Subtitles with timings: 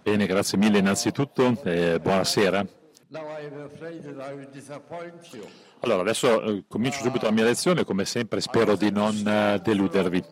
[0.00, 2.64] Bene, grazie mille innanzitutto e buonasera.
[5.80, 10.22] Allora, adesso eh, comincio subito la mia lezione, come sempre spero di non eh, deludervi.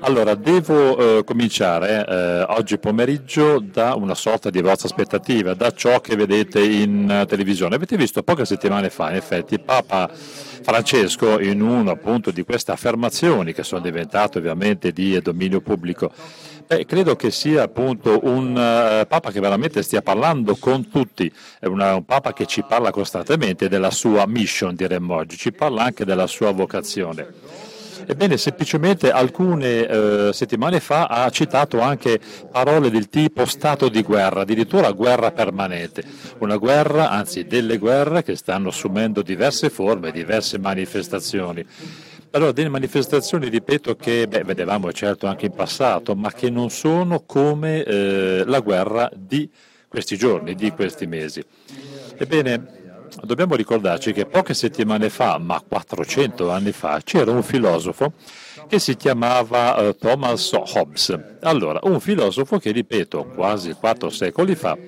[0.00, 6.00] Allora, devo eh, cominciare eh, oggi pomeriggio da una sorta di vostra aspettativa, da ciò
[6.00, 7.74] che vedete in eh, televisione.
[7.74, 13.52] Avete visto poche settimane fa, in effetti, Papa Francesco, in una appunto di queste affermazioni
[13.52, 16.10] che sono diventate ovviamente di dominio pubblico,
[16.70, 21.66] Beh, credo che sia appunto un uh, Papa che veramente stia parlando con tutti, è
[21.66, 26.04] una, un Papa che ci parla costantemente della sua mission, diremmo oggi, ci parla anche
[26.04, 27.26] della sua vocazione.
[28.06, 32.20] Ebbene, semplicemente alcune eh, settimane fa ha citato anche
[32.52, 36.04] parole del tipo stato di guerra, addirittura guerra permanente,
[36.38, 41.66] una guerra, anzi delle guerre che stanno assumendo diverse forme, diverse manifestazioni.
[42.32, 47.24] Allora, delle manifestazioni, ripeto, che beh, vedevamo certo anche in passato, ma che non sono
[47.26, 49.50] come eh, la guerra di
[49.88, 51.42] questi giorni, di questi mesi.
[52.16, 58.12] Ebbene, dobbiamo ricordarci che poche settimane fa, ma 400 anni fa, c'era un filosofo
[58.68, 61.18] che si chiamava eh, Thomas Hobbes.
[61.40, 64.78] Allora, un filosofo che, ripeto, quasi quattro secoli fa,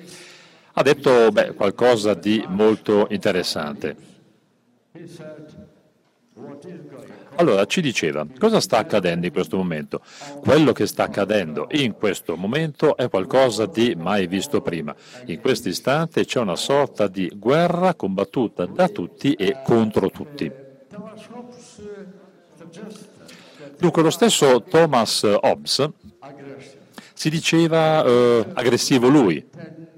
[0.75, 4.11] ha detto beh, qualcosa di molto interessante.
[7.35, 10.01] Allora ci diceva cosa sta accadendo in questo momento.
[10.39, 14.95] Quello che sta accadendo in questo momento è qualcosa di mai visto prima.
[15.25, 20.51] In questo istante c'è una sorta di guerra combattuta da tutti e contro tutti.
[23.77, 25.89] Dunque lo stesso Thomas Hobbes
[27.13, 29.43] si diceva eh, aggressivo lui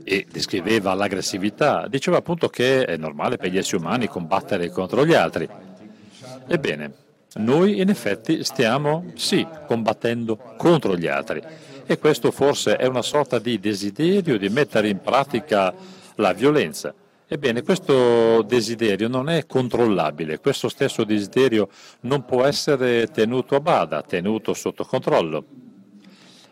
[0.03, 5.14] e descriveva l'aggressività, diceva appunto che è normale per gli esseri umani combattere contro gli
[5.14, 5.47] altri.
[6.47, 6.94] Ebbene,
[7.38, 11.42] noi in effetti stiamo, sì, combattendo contro gli altri
[11.86, 15.73] e questo forse è una sorta di desiderio di mettere in pratica
[16.15, 16.93] la violenza.
[17.27, 21.70] Ebbene, questo desiderio non è controllabile, questo stesso desiderio
[22.02, 25.43] non può essere tenuto a bada, tenuto sotto controllo.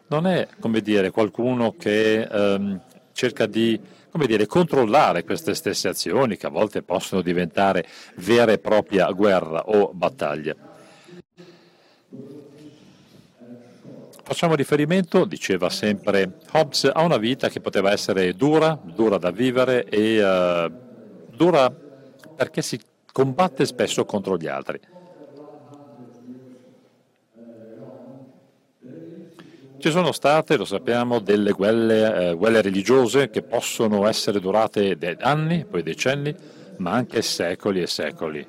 [0.07, 2.81] Non è, come dire, qualcuno che ehm,
[3.13, 3.79] cerca di
[4.09, 7.83] come dire, controllare queste stesse azioni che a volte possono diventare
[8.17, 10.55] vera e propria guerra o battaglia.
[14.25, 19.83] Facciamo riferimento, diceva sempre Hobbes, a una vita che poteva essere dura, dura da vivere
[19.83, 20.73] e uh,
[21.25, 21.69] dura
[22.33, 22.79] perché si
[23.11, 24.79] combatte spesso contro gli altri.
[29.77, 35.65] Ci sono state, lo sappiamo, delle guerre, eh, guerre religiose che possono essere durate anni,
[35.67, 36.33] poi decenni,
[36.77, 38.47] ma anche secoli e secoli.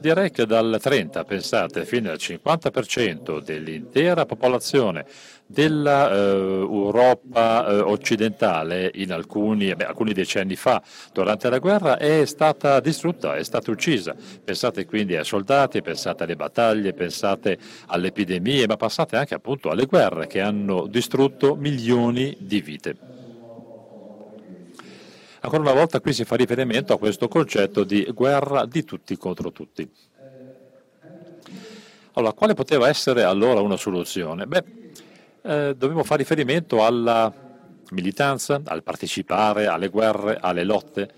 [0.00, 5.04] Direi che dal 30, pensate, fino al 50% dell'intera popolazione
[5.44, 10.80] dell'Europa eh, eh, occidentale in alcuni, beh, alcuni, decenni fa,
[11.12, 14.14] durante la guerra, è stata distrutta, è stata uccisa.
[14.44, 19.86] Pensate quindi ai soldati, pensate alle battaglie, pensate alle epidemie, ma pensate anche appunto alle
[19.86, 23.17] guerre che hanno distrutto milioni di vite.
[25.40, 29.52] Ancora una volta qui si fa riferimento a questo concetto di guerra di tutti contro
[29.52, 29.88] tutti.
[32.14, 34.46] Allora, quale poteva essere allora una soluzione?
[34.46, 34.64] Beh,
[35.42, 37.32] eh, dobbiamo fare riferimento alla
[37.90, 41.08] militanza, al partecipare alle guerre, alle lotte,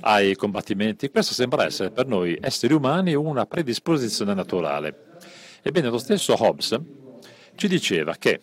[0.00, 1.10] ai combattimenti.
[1.10, 5.18] Questa sembra essere per noi esseri umani una predisposizione naturale.
[5.60, 6.80] Ebbene, lo stesso Hobbes
[7.56, 8.40] ci diceva che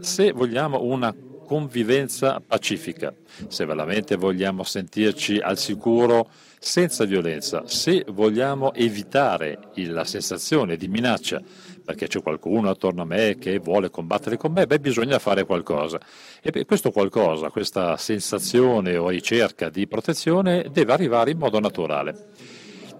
[0.00, 1.14] se vogliamo una
[1.46, 3.14] convivenza pacifica,
[3.48, 11.40] se veramente vogliamo sentirci al sicuro senza violenza, se vogliamo evitare la sensazione di minaccia
[11.86, 16.00] perché c'è qualcuno attorno a me che vuole combattere con me, beh bisogna fare qualcosa.
[16.42, 22.30] E questo qualcosa, questa sensazione o ricerca di protezione deve arrivare in modo naturale.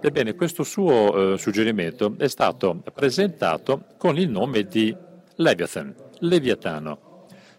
[0.00, 4.94] Ebbene, questo suo eh, suggerimento è stato presentato con il nome di
[5.35, 7.06] Leviathan, Leviatano.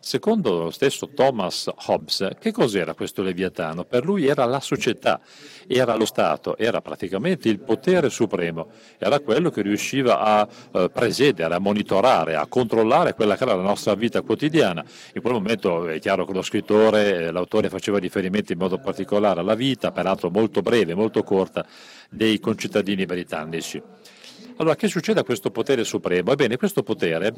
[0.07, 3.83] Secondo lo stesso Thomas Hobbes, che cos'era questo Leviatano?
[3.83, 5.19] Per lui era la società,
[5.67, 11.55] era lo Stato, era praticamente il potere supremo, era quello che riusciva a eh, presiedere,
[11.55, 14.81] a monitorare, a controllare quella che era la nostra vita quotidiana.
[15.13, 19.41] In quel momento è chiaro che lo scrittore, eh, l'autore faceva riferimento in modo particolare
[19.41, 21.65] alla vita, peraltro molto breve, molto corta,
[22.09, 23.83] dei concittadini britannici.
[24.55, 26.31] Allora, che succede a questo potere supremo?
[26.31, 27.33] Ebbene, questo potere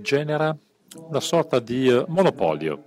[0.00, 0.56] genera
[0.94, 2.84] una sorta di eh, monopolio.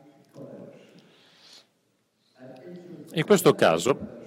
[3.13, 4.17] In questo caso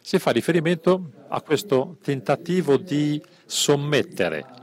[0.00, 4.60] si fa riferimento a questo tentativo di sommettere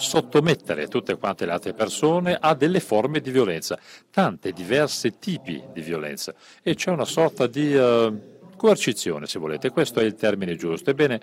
[0.00, 3.78] sottomettere tutte quante le altre persone a delle forme di violenza,
[4.10, 10.00] tante diverse tipi di violenza e c'è una sorta di uh, coercizione, se volete, questo
[10.00, 10.88] è il termine giusto.
[10.88, 11.20] Ebbene,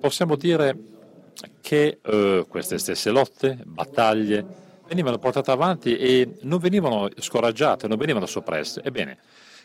[0.00, 0.91] possiamo dire
[1.62, 4.44] che uh, queste stesse lotte, battaglie,
[4.86, 8.82] venivano portate avanti e non venivano scoraggiate, non venivano soppresse.
[8.84, 9.16] Ebbene,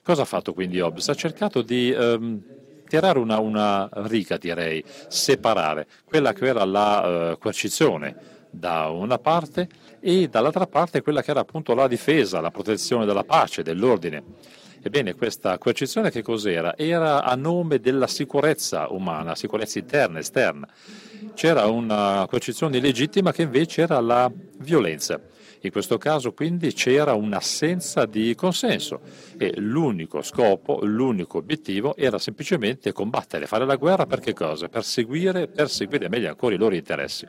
[0.03, 1.09] cosa ha fatto quindi Hobbes?
[1.09, 2.41] Ha cercato di um,
[2.87, 8.15] tirare una, una, riga, direi, separare quella che era la uh, coercizione
[8.49, 9.67] da una parte
[9.99, 14.23] e dall'altra parte quella che era appunto la difesa, la protezione della pace, dell'ordine.
[14.81, 16.77] Ebbene, questa coercizione che cos'era?
[16.77, 20.67] Era a nome della sicurezza umana, sicurezza interna, esterna.
[21.33, 25.19] C'era una coercizione legittima che invece era la violenza.
[25.61, 29.01] In questo caso quindi c'era un'assenza di consenso
[29.37, 34.69] e l'unico scopo, l'unico obiettivo era semplicemente combattere, fare la guerra per che cosa?
[34.69, 37.27] Per seguire, perseguire meglio ancora i loro interessi.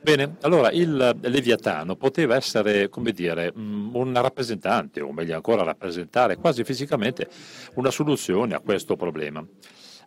[0.00, 6.36] Bene, allora il Leviatano poteva essere, come dire, mm, un rappresentante, o meglio ancora rappresentare
[6.36, 7.28] quasi fisicamente
[7.74, 9.44] una soluzione a questo problema.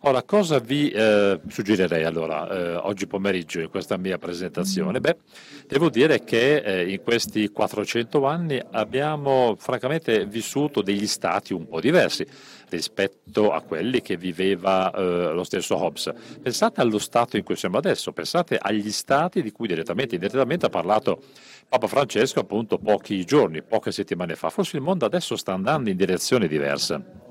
[0.02, 4.98] Ora, cosa vi eh, suggerirei allora eh, oggi pomeriggio in questa mia presentazione?
[4.98, 5.18] Beh,
[5.66, 11.80] devo dire che eh, in questi 400 anni abbiamo francamente vissuto degli stati un po'
[11.80, 12.26] diversi
[12.70, 16.10] rispetto a quelli che viveva eh, lo stesso Hobbes.
[16.40, 20.64] Pensate allo stato in cui siamo adesso, pensate agli stati di cui direttamente e indirettamente
[20.64, 21.20] ha parlato
[21.68, 24.48] Papa Francesco appunto pochi giorni, poche settimane fa.
[24.48, 27.29] Forse il mondo adesso sta andando in direzione diversa.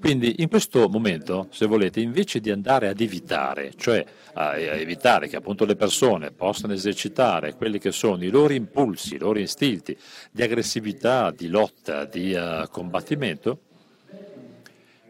[0.00, 4.04] Quindi in questo momento, se volete, invece di andare ad evitare, cioè
[4.34, 9.18] a, evitare che appunto le persone possano esercitare quelli che sono i loro impulsi, i
[9.18, 9.96] loro istinti
[10.30, 13.60] di aggressività, di lotta, di uh, combattimento,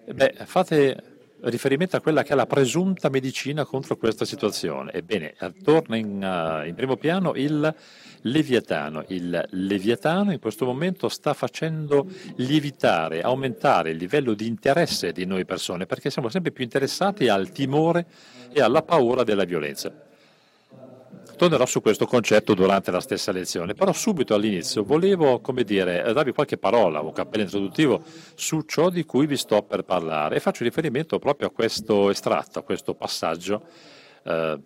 [0.06, 1.02] beh, fate
[1.40, 4.92] riferimento a quella che è la presunta medicina contro questa situazione.
[4.92, 7.74] Ebbene, torna in, uh, in primo piano il
[8.22, 9.04] Leviatano.
[9.08, 12.06] Il Leviatano in questo momento sta facendo
[12.36, 17.50] lievitare, aumentare il livello di interesse di noi persone, perché siamo sempre più interessati al
[17.50, 18.06] timore
[18.52, 19.92] e alla paura della violenza.
[21.36, 26.32] Tornerò su questo concetto durante la stessa lezione, però subito all'inizio volevo, come dire, darvi
[26.32, 28.02] qualche parola, un cappello introduttivo
[28.34, 32.58] su ciò di cui vi sto per parlare e faccio riferimento proprio a questo estratto,
[32.58, 33.62] a questo passaggio
[34.24, 34.58] eh,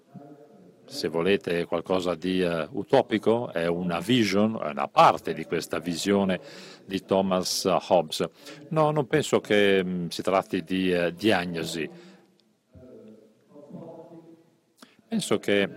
[0.92, 6.38] se volete qualcosa di uh, utopico, è una vision, è una parte di questa visione
[6.84, 8.28] di Thomas Hobbes.
[8.68, 11.88] No, non penso che mh, mm, si tratti di uh, diagnosi.
[15.08, 15.68] Penso che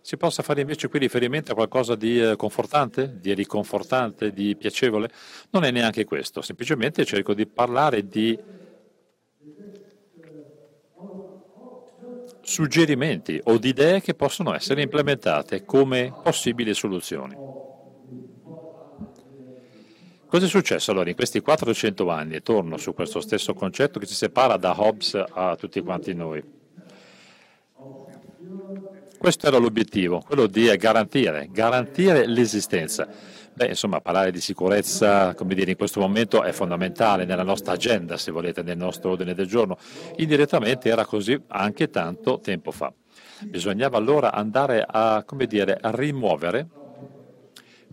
[0.00, 5.10] si possa fare invece qui riferimento a qualcosa di uh, confortante, di riconfortante, di piacevole.
[5.50, 8.36] Non è neanche questo, semplicemente cerco di parlare di
[12.44, 17.34] suggerimenti o di idee che possono essere implementate come possibili soluzioni.
[20.26, 22.34] Cosa è successo allora in questi 400 anni?
[22.34, 26.42] E torno su questo stesso concetto che ci separa da Hobbes a tutti quanti noi.
[29.16, 33.08] Questo era l'obiettivo, quello di garantire, garantire l'esistenza
[33.56, 38.16] Beh, insomma, parlare di sicurezza, come dire, in questo momento è fondamentale nella nostra agenda,
[38.16, 39.78] se volete, nel nostro ordine del giorno.
[40.16, 42.92] Indirettamente era così anche tanto tempo fa.
[43.42, 46.68] Bisognava allora andare a, dire, a rimuovere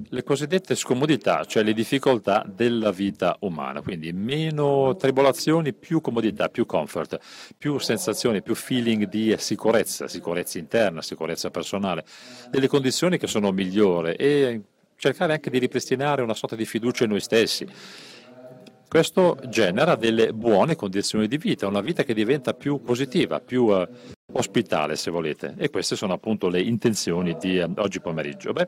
[0.09, 6.65] le cosiddette scomodità, cioè le difficoltà della vita umana, quindi meno tribolazioni, più comodità, più
[6.65, 7.19] comfort,
[7.55, 12.03] più sensazioni, più feeling di sicurezza, sicurezza interna, sicurezza personale,
[12.49, 14.61] delle condizioni che sono migliori e
[15.01, 17.67] cercare anche di ripristinare una sorta di fiducia in noi stessi.
[18.87, 23.87] Questo genera delle buone condizioni di vita, una vita che diventa più positiva, più uh,
[24.33, 25.55] ospitale se volete.
[25.57, 28.53] E queste sono appunto le intenzioni di uh, oggi pomeriggio.
[28.53, 28.67] Beh,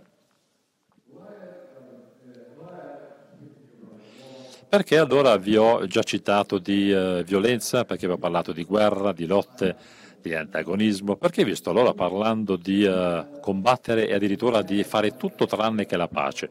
[4.67, 9.11] perché allora vi ho già citato di uh, violenza, perché vi ho parlato di guerra,
[9.11, 9.75] di lotte
[10.29, 15.45] di antagonismo, perché vi sto allora parlando di uh, combattere e addirittura di fare tutto
[15.45, 16.49] tranne che la pace?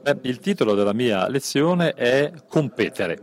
[0.00, 3.22] Beh, il titolo della mia lezione è Competere.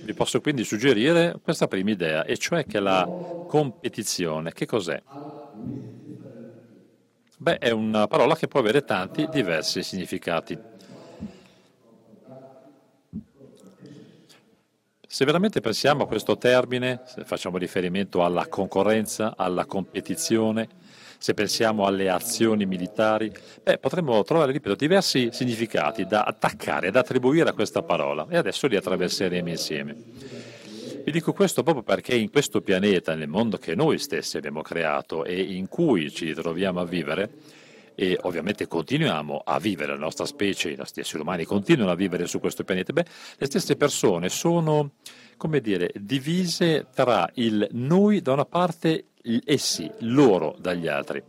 [0.00, 3.08] Vi posso quindi suggerire questa prima idea, e cioè che la
[3.44, 5.02] competizione, che cos'è?
[7.38, 10.58] Beh, è una parola che può avere tanti diversi significati.
[15.10, 20.68] Se veramente pensiamo a questo termine, se facciamo riferimento alla concorrenza, alla competizione,
[21.16, 27.48] se pensiamo alle azioni militari, beh, potremmo trovare, ripeto, diversi significati da attaccare, da attribuire
[27.48, 29.96] a questa parola e adesso li attraverseremo insieme.
[31.04, 35.24] Vi dico questo proprio perché in questo pianeta, nel mondo che noi stessi abbiamo creato
[35.24, 37.30] e in cui ci troviamo a vivere,
[38.00, 42.28] e ovviamente continuiamo a vivere, la nostra specie, i nostri esseri umani continuano a vivere
[42.28, 43.04] su questo pianeta, beh,
[43.38, 44.92] le stesse persone sono,
[45.36, 49.06] come dire, divise tra il noi da una parte,
[49.44, 51.20] essi, loro dagli altri.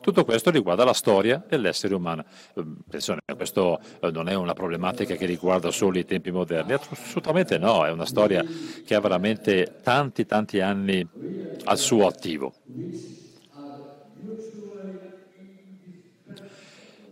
[0.00, 2.24] Tutto questo riguarda la storia dell'essere umano.
[2.54, 7.58] Ehm, attenzione, questo eh, non è una problematica che riguarda solo i tempi moderni, assolutamente
[7.58, 8.42] no, è una storia
[8.86, 11.06] che ha veramente tanti, tanti anni
[11.64, 12.54] al suo attivo.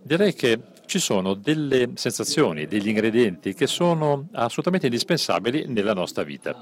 [0.07, 6.55] Direi che ci sono delle sensazioni, degli ingredienti che sono assolutamente indispensabili nella nostra vita.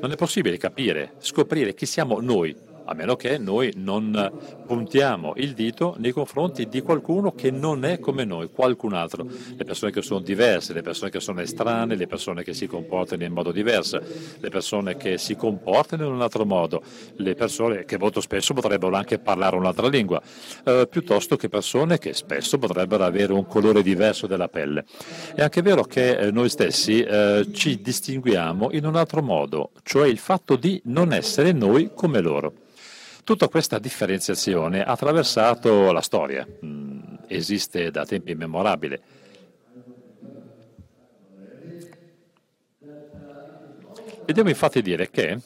[0.00, 2.56] Non è possibile capire, scoprire chi siamo noi
[2.88, 4.32] a meno che noi non
[4.66, 9.26] puntiamo il dito nei confronti di qualcuno che non è come noi, qualcun altro.
[9.56, 13.24] Le persone che sono diverse, le persone che sono estranee, le persone che si comportano
[13.24, 14.00] in modo diverso,
[14.38, 16.82] le persone che si comportano in un altro modo,
[17.16, 20.20] le persone che molto spesso potrebbero anche parlare un'altra lingua,
[20.64, 24.84] eh, piuttosto che persone che spesso potrebbero avere un colore diverso della pelle.
[25.34, 30.08] È anche vero che eh, noi stessi eh, ci distinguiamo in un altro modo, cioè
[30.08, 32.52] il fatto di non essere noi come loro.
[33.28, 38.98] Tutta questa differenziazione ha attraversato la storia, mm, esiste da tempi immemorabili.
[44.24, 45.40] Devo infatti dire che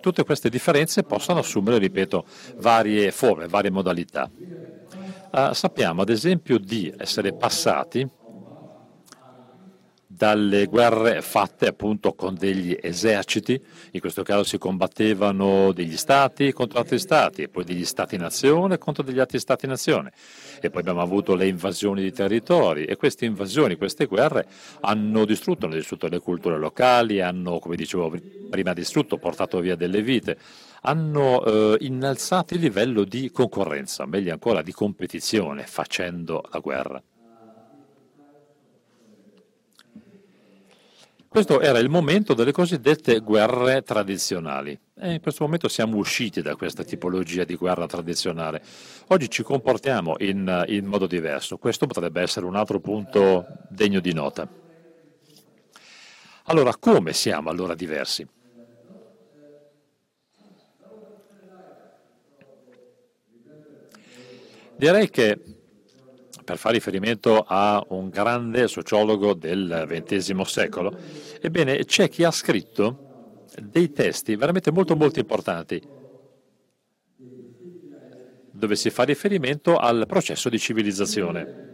[0.00, 2.26] tutte queste differenze possono assumere, ripeto,
[2.58, 4.30] varie forme, varie modalità.
[5.32, 8.08] Uh, sappiamo ad esempio di essere passati
[10.16, 16.78] dalle guerre fatte appunto con degli eserciti, in questo caso si combattevano degli stati contro
[16.78, 20.12] altri stati e poi degli stati-nazione contro degli altri stati-nazione.
[20.60, 22.84] E poi abbiamo avuto le invasioni di territori.
[22.84, 24.46] E queste invasioni, queste guerre
[24.80, 28.12] hanno distrutto, hanno distrutto le culture locali, hanno, come dicevo
[28.48, 30.38] prima, distrutto, portato via delle vite,
[30.82, 37.02] hanno eh, innalzato il livello di concorrenza, meglio ancora di competizione facendo la guerra.
[41.28, 46.56] Questo era il momento delle cosiddette guerre tradizionali e in questo momento siamo usciti da
[46.56, 48.62] questa tipologia di guerra tradizionale.
[49.08, 54.12] Oggi ci comportiamo in, in modo diverso, questo potrebbe essere un altro punto degno di
[54.14, 54.48] nota.
[56.44, 58.26] Allora, come siamo allora diversi?
[64.76, 65.38] Direi che
[66.46, 70.96] per fare riferimento a un grande sociologo del XX secolo,
[71.40, 75.82] ebbene c'è chi ha scritto dei testi veramente molto molto importanti
[78.52, 81.64] dove si fa riferimento al processo di civilizzazione.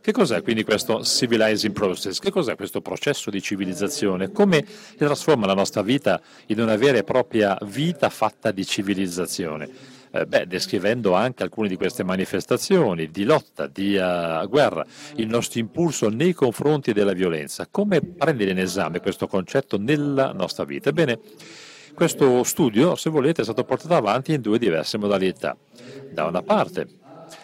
[0.00, 2.18] Che cos'è quindi questo civilizing process?
[2.18, 4.30] Che cos'è questo processo di civilizzazione?
[4.30, 4.64] Come
[4.98, 9.93] trasforma la nostra vita in una vera e propria vita fatta di civilizzazione?
[10.14, 15.58] Eh, beh, descrivendo anche alcune di queste manifestazioni di lotta, di uh, guerra, il nostro
[15.58, 17.66] impulso nei confronti della violenza.
[17.68, 20.90] Come prendere in esame questo concetto nella nostra vita?
[20.90, 21.18] Ebbene,
[21.94, 25.56] questo studio, se volete, è stato portato avanti in due diverse modalità.
[26.12, 26.86] Da una parte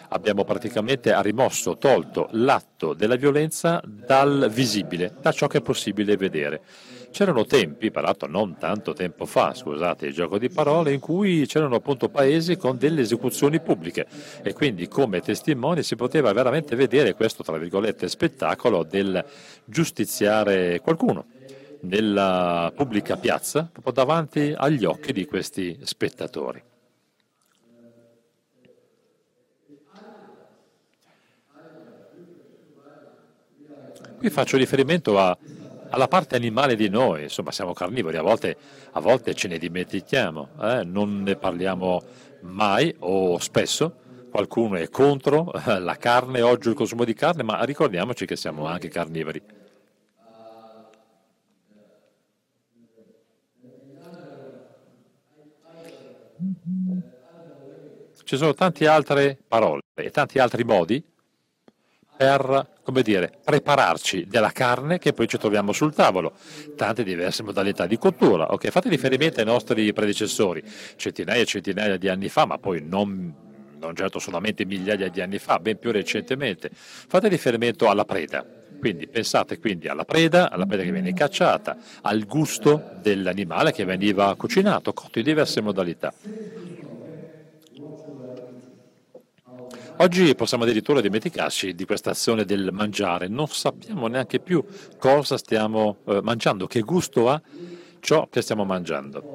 [0.09, 6.61] abbiamo praticamente rimosso, tolto l'atto della violenza dal visibile, da ciò che è possibile vedere.
[7.11, 11.75] C'erano tempi, peraltro non tanto tempo fa, scusate il gioco di parole, in cui c'erano
[11.75, 14.07] appunto paesi con delle esecuzioni pubbliche
[14.41, 19.23] e quindi come testimoni si poteva veramente vedere questo, tra virgolette, spettacolo del
[19.65, 21.25] giustiziare qualcuno
[21.81, 26.63] nella pubblica piazza, proprio davanti agli occhi di questi spettatori.
[34.17, 35.35] Qui faccio riferimento a
[35.91, 38.55] alla parte animale di noi, insomma siamo carnivori, a volte,
[38.91, 40.83] a volte ce ne dimentichiamo, eh?
[40.85, 42.01] non ne parliamo
[42.41, 43.95] mai o spesso,
[44.29, 48.87] qualcuno è contro la carne, oggi il consumo di carne, ma ricordiamoci che siamo anche
[48.87, 49.41] carnivori.
[58.23, 61.03] Ci sono tante altre parole e tanti altri modi
[62.21, 66.33] per come dire, prepararci della carne che poi ci troviamo sul tavolo.
[66.75, 68.53] Tante diverse modalità di cottura.
[68.53, 70.63] Okay, fate riferimento ai nostri predecessori,
[70.97, 73.33] centinaia e centinaia di anni fa, ma poi non,
[73.79, 76.69] non certo solamente migliaia di anni fa, ben più recentemente.
[76.71, 78.45] Fate riferimento alla preda.
[78.77, 84.35] Quindi pensate quindi alla preda, alla preda che viene cacciata, al gusto dell'animale che veniva
[84.35, 86.13] cucinato, cotto in diverse modalità.
[90.01, 94.63] Oggi possiamo addirittura dimenticarci di questa azione del mangiare, non sappiamo neanche più
[94.97, 97.39] cosa stiamo eh, mangiando, che gusto ha
[97.99, 99.27] ciò che stiamo mangiando.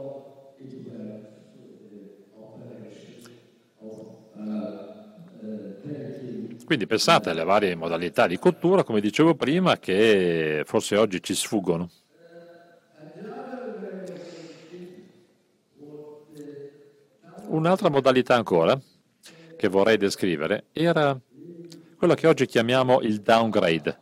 [6.64, 11.88] Quindi pensate alle varie modalità di cottura, come dicevo prima, che forse oggi ci sfuggono.
[17.48, 18.78] Un'altra modalità ancora
[19.56, 21.18] che vorrei descrivere era
[21.96, 23.98] quello che oggi chiamiamo il downgrade.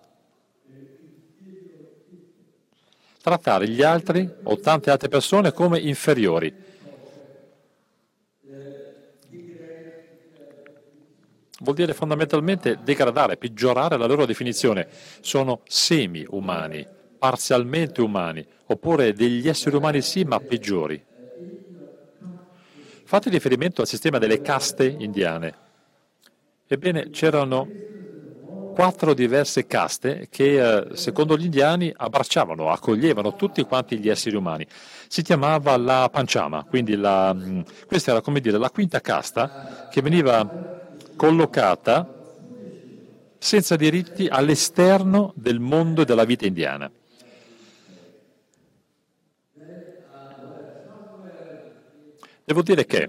[3.22, 6.52] Trattare gli altri o tante altre persone come inferiori.
[11.60, 14.88] Vuol dire fondamentalmente degradare, peggiorare la loro definizione.
[15.20, 21.02] Sono semi-umani, parzialmente umani, oppure degli esseri umani sì, ma peggiori.
[23.14, 25.54] Fate riferimento al sistema delle caste indiane.
[26.66, 27.68] Ebbene, c'erano
[28.74, 34.66] quattro diverse caste che, eh, secondo gli indiani, abbracciavano, accoglievano tutti quanti gli esseri umani.
[35.06, 40.02] Si chiamava la Panchama, quindi la, mm, questa era come dire la quinta casta che
[40.02, 40.44] veniva
[41.14, 42.12] collocata
[43.38, 46.90] senza diritti all'esterno del mondo e della vita indiana.
[52.44, 53.08] Devo dire che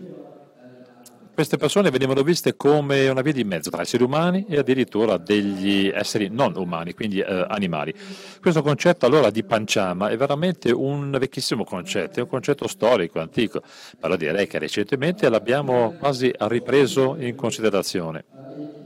[1.34, 5.92] queste persone venivano viste come una via di mezzo tra esseri umani e addirittura degli
[5.94, 7.94] esseri non umani, quindi eh, animali.
[8.40, 13.62] Questo concetto allora di panciama è veramente un vecchissimo concetto, è un concetto storico, antico,
[14.00, 18.85] però direi che recentemente l'abbiamo quasi ripreso in considerazione.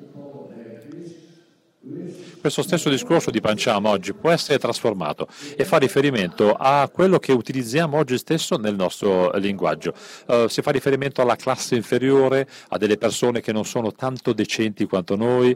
[2.40, 5.28] Questo stesso discorso di Panciama oggi può essere trasformato
[5.58, 9.94] e fa riferimento a quello che utilizziamo oggi stesso nel nostro linguaggio.
[10.26, 14.86] Uh, si fa riferimento alla classe inferiore, a delle persone che non sono tanto decenti
[14.86, 15.56] quanto noi,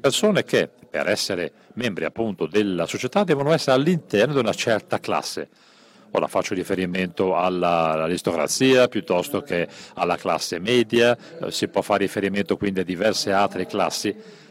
[0.00, 5.48] persone che per essere membri appunto della società devono essere all'interno di una certa classe.
[6.12, 12.56] Ora faccio riferimento alla, all'aristocrazia piuttosto che alla classe media, eh, si può fare riferimento
[12.56, 14.42] quindi a diverse altre classi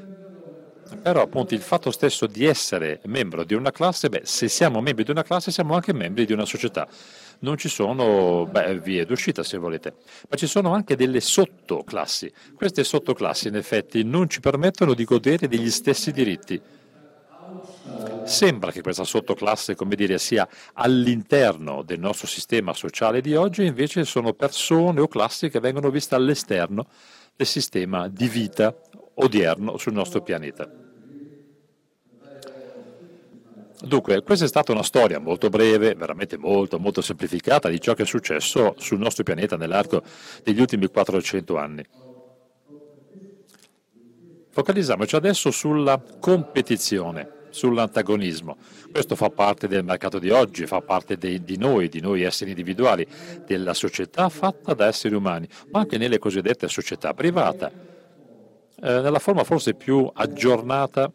[1.02, 5.04] però appunto il fatto stesso di essere membro di una classe, beh, se siamo membri
[5.04, 6.88] di una classe siamo anche membri di una società.
[7.40, 9.96] Non ci sono beh, vie d'uscita se volete,
[10.30, 12.32] ma ci sono anche delle sottoclassi.
[12.56, 16.62] Queste sottoclassi in effetti non ci permettono di godere degli stessi diritti.
[18.24, 24.06] Sembra che questa sottoclasse, come dire, sia all'interno del nostro sistema sociale di oggi, invece
[24.06, 26.88] sono persone o classi che vengono viste all'esterno
[27.36, 28.74] del sistema di vita
[29.16, 30.83] odierno sul nostro pianeta.
[33.86, 38.04] Dunque, questa è stata una storia molto breve, veramente molto, molto semplificata di ciò che
[38.04, 40.02] è successo sul nostro pianeta nell'arco
[40.42, 41.86] degli ultimi 400 anni.
[44.50, 48.56] Focalizziamoci adesso sulla competizione, sull'antagonismo.
[48.90, 52.52] Questo fa parte del mercato di oggi, fa parte de, di noi, di noi esseri
[52.52, 53.06] individuali,
[53.46, 57.72] della società fatta da esseri umani, ma anche nelle cosiddette società private,
[58.82, 61.12] eh, nella forma forse più aggiornata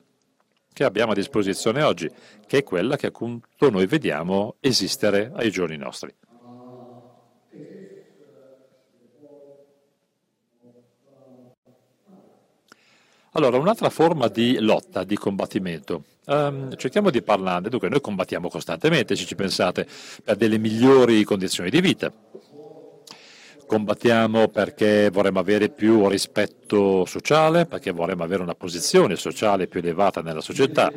[0.72, 2.10] che abbiamo a disposizione oggi,
[2.46, 6.14] che è quella che appunto noi vediamo esistere ai giorni nostri.
[13.32, 16.02] Allora, un'altra forma di lotta, di combattimento.
[16.26, 17.68] Um, cerchiamo di parlarne.
[17.68, 19.86] Dunque, noi combattiamo costantemente, se ci pensate,
[20.24, 22.12] per delle migliori condizioni di vita.
[23.68, 30.22] Combattiamo perché vorremmo avere più rispetto sociale, perché vorremmo avere una posizione sociale più elevata
[30.22, 30.90] nella società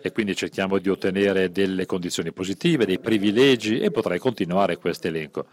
[0.00, 5.46] e quindi cerchiamo di ottenere delle condizioni positive, dei privilegi e potrei continuare questo elenco.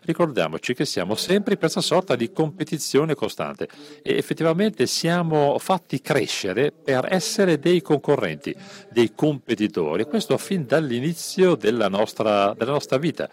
[0.00, 3.68] Ricordiamoci che siamo sempre in questa sorta di competizione costante
[4.00, 8.56] e effettivamente siamo fatti crescere per essere dei concorrenti,
[8.90, 13.28] dei competitori, questo fin dall'inizio della nostra, della nostra vita.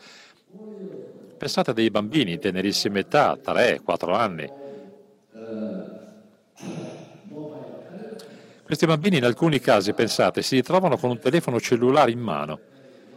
[1.42, 4.48] Pensate a dei bambini in tenerissima età, 3-4 anni.
[8.64, 12.60] Questi bambini in alcuni casi, pensate, si ritrovano con un telefono cellulare in mano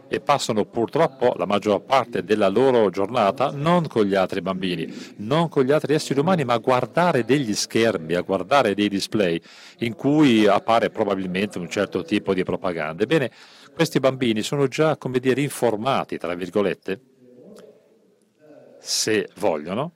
[0.07, 5.47] e passano purtroppo la maggior parte della loro giornata non con gli altri bambini, non
[5.47, 9.39] con gli altri esseri umani, ma a guardare degli schermi, a guardare dei display
[9.79, 13.03] in cui appare probabilmente un certo tipo di propaganda.
[13.03, 13.29] Ebbene,
[13.71, 16.99] questi bambini sono già, come dire, informati, tra virgolette,
[18.85, 19.91] se vogliono,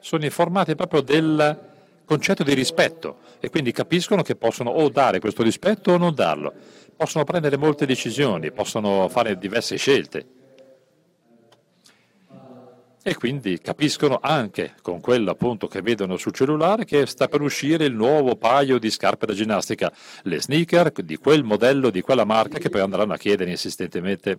[0.00, 1.58] sono informati proprio del
[2.04, 6.52] concetto di rispetto e quindi capiscono che possono o dare questo rispetto o non darlo,
[6.94, 10.26] possono prendere molte decisioni, possono fare diverse scelte.
[13.02, 17.86] e quindi capiscono anche con quello appunto che vedono sul cellulare che sta per uscire
[17.86, 19.90] il nuovo paio di scarpe da ginnastica,
[20.24, 24.38] le sneaker di quel modello, di quella marca che poi andranno a chiedere insistentemente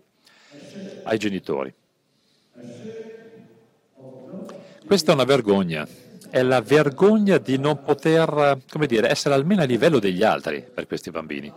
[1.03, 1.73] ai genitori.
[4.85, 5.87] Questa è una vergogna,
[6.29, 10.87] è la vergogna di non poter, come dire, essere almeno a livello degli altri per
[10.87, 11.51] questi bambini.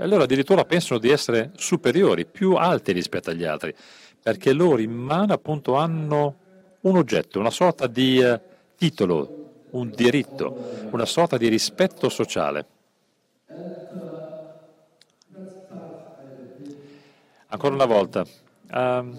[0.00, 3.74] E allora addirittura pensano di essere superiori, più alti rispetto agli altri
[4.28, 6.36] perché loro in mano appunto hanno
[6.80, 8.38] un oggetto, una sorta di eh,
[8.76, 12.66] titolo, un diritto, una sorta di rispetto sociale.
[17.50, 18.26] Ancora una volta,
[18.72, 19.18] ehm,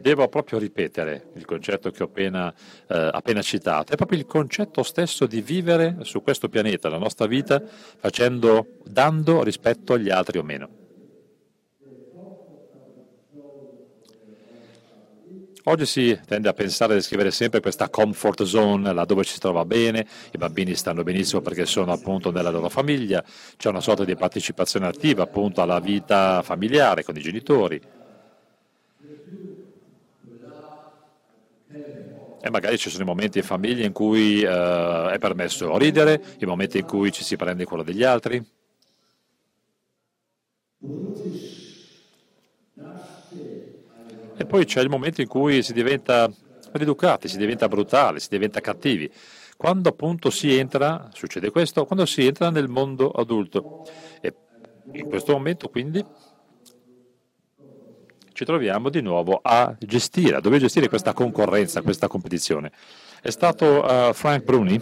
[0.00, 2.52] devo proprio ripetere il concetto che ho appena,
[2.86, 7.26] eh, appena, citato, è proprio il concetto stesso di vivere su questo pianeta, la nostra
[7.26, 10.77] vita, facendo, dando rispetto agli altri o meno.
[15.68, 19.38] Oggi si tende a pensare di scrivere sempre questa comfort zone, là dove ci si
[19.38, 23.22] trova bene, i bambini stanno benissimo perché sono appunto nella loro famiglia,
[23.58, 27.78] c'è una sorta di partecipazione attiva appunto alla vita familiare con i genitori.
[32.40, 36.46] E magari ci sono i momenti in famiglia in cui eh, è permesso ridere, i
[36.46, 38.44] momenti in cui ci si prende quello degli altri.
[44.38, 46.30] E poi c'è il momento in cui si diventa
[46.72, 49.10] riducati, si diventa brutali, si diventa cattivi.
[49.56, 53.84] Quando appunto si entra, succede questo, quando si entra nel mondo adulto.
[54.20, 54.32] E
[54.92, 56.04] in questo momento quindi
[58.32, 62.70] ci troviamo di nuovo a gestire, a dover gestire questa concorrenza, questa competizione.
[63.20, 64.80] È stato uh, Frank Bruni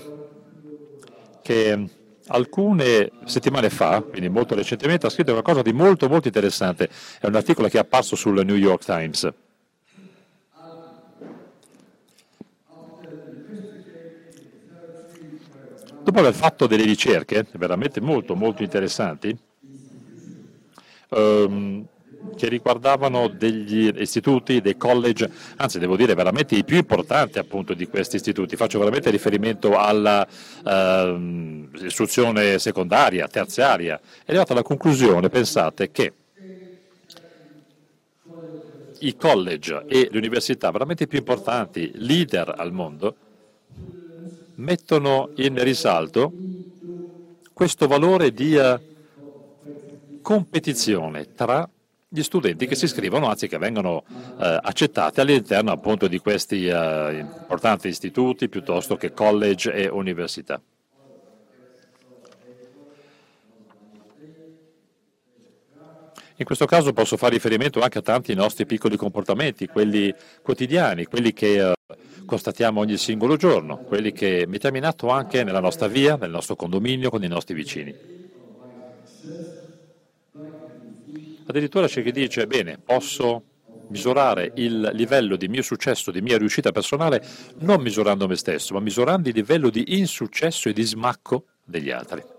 [1.40, 1.88] che
[2.26, 6.90] alcune settimane fa, quindi molto recentemente, ha scritto qualcosa di molto molto interessante.
[7.18, 9.32] È un articolo che è apparso sul New York Times.
[16.06, 19.36] Dopo aver fatto delle ricerche veramente molto, molto interessanti,
[21.08, 21.84] ehm,
[22.36, 27.88] che riguardavano degli istituti, dei college, anzi devo dire veramente i più importanti appunto di
[27.88, 28.54] questi istituti.
[28.54, 33.98] Faccio veramente riferimento all'istruzione ehm, secondaria, terziaria.
[33.98, 36.12] È arrivata alla conclusione, pensate, che
[38.98, 43.16] i college e le università veramente più importanti, leader al mondo,
[44.56, 46.32] mettono in risalto
[47.52, 48.58] questo valore di
[50.22, 51.68] competizione tra
[52.08, 54.04] gli studenti che si iscrivono, anzi che vengono
[54.40, 60.60] eh, accettati all'interno appunto di questi eh, importanti istituti piuttosto che college e università.
[66.38, 71.32] In questo caso posso fare riferimento anche a tanti nostri piccoli comportamenti, quelli quotidiani, quelli
[71.32, 71.74] che eh,
[72.26, 76.54] constatiamo ogni singolo giorno, quelli che mettiamo in atto anche nella nostra via, nel nostro
[76.54, 77.94] condominio, con i nostri vicini.
[81.46, 83.42] Addirittura c'è chi dice, bene, posso
[83.88, 87.24] misurare il livello di mio successo, di mia riuscita personale,
[87.60, 92.35] non misurando me stesso, ma misurando il livello di insuccesso e di smacco degli altri.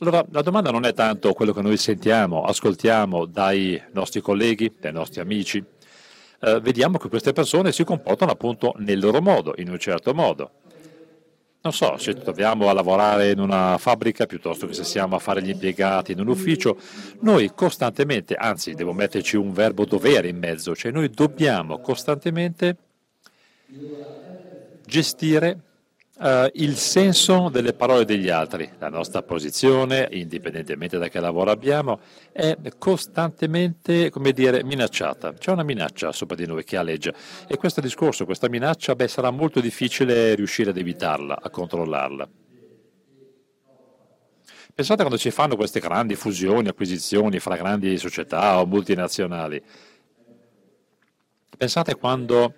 [0.00, 4.92] Allora, la domanda non è tanto quello che noi sentiamo, ascoltiamo dai nostri colleghi, dai
[4.92, 5.62] nostri amici.
[6.40, 10.50] Eh, vediamo che queste persone si comportano appunto nel loro modo, in un certo modo.
[11.62, 15.42] Non so, se troviamo a lavorare in una fabbrica piuttosto che se siamo a fare
[15.42, 16.78] gli impiegati in un ufficio,
[17.22, 22.76] noi costantemente, anzi devo metterci un verbo dovere in mezzo, cioè noi dobbiamo costantemente
[24.86, 25.67] gestire
[26.20, 32.00] Uh, il senso delle parole degli altri, la nostra posizione, indipendentemente da che lavoro abbiamo,
[32.32, 35.34] è costantemente, come dire, minacciata.
[35.34, 37.12] C'è una minaccia sopra di noi che aleggia
[37.46, 42.28] e questo discorso, questa minaccia, beh, sarà molto difficile riuscire ad evitarla, a controllarla.
[44.74, 49.62] Pensate quando si fanno queste grandi fusioni, acquisizioni fra grandi società o multinazionali.
[51.56, 52.54] Pensate quando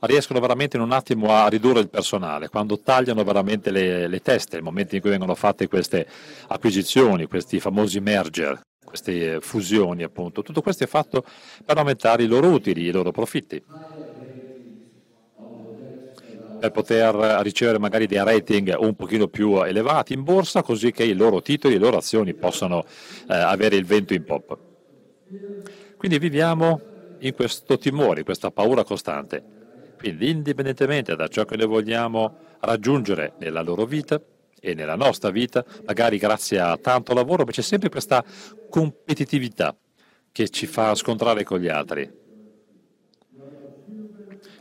[0.00, 4.56] riescono veramente in un attimo a ridurre il personale, quando tagliano veramente le, le teste,
[4.56, 6.06] nel momento in cui vengono fatte queste
[6.48, 11.24] acquisizioni, questi famosi merger, queste fusioni appunto, tutto questo è fatto
[11.64, 13.62] per aumentare i loro utili, i loro profitti
[16.58, 21.14] per poter ricevere magari dei rating un pochino più elevati in borsa così che i
[21.14, 22.84] loro titoli, le loro azioni possano
[23.28, 24.58] eh, avere il vento in pop.
[25.96, 26.80] Quindi viviamo
[27.18, 29.57] in questo timore, in questa paura costante.
[29.98, 34.18] Quindi indipendentemente da ciò che noi vogliamo raggiungere nella loro vita,
[34.60, 38.24] e nella nostra vita, magari grazie a tanto lavoro, ma c'è sempre questa
[38.68, 39.76] competitività
[40.32, 42.10] che ci fa scontrare con gli altri.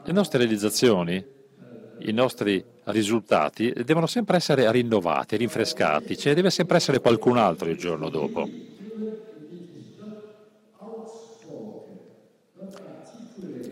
[0.03, 1.23] Le nostre realizzazioni,
[1.99, 7.77] i nostri risultati devono sempre essere rinnovati, rinfrescati, cioè deve sempre essere qualcun altro il
[7.77, 8.47] giorno dopo.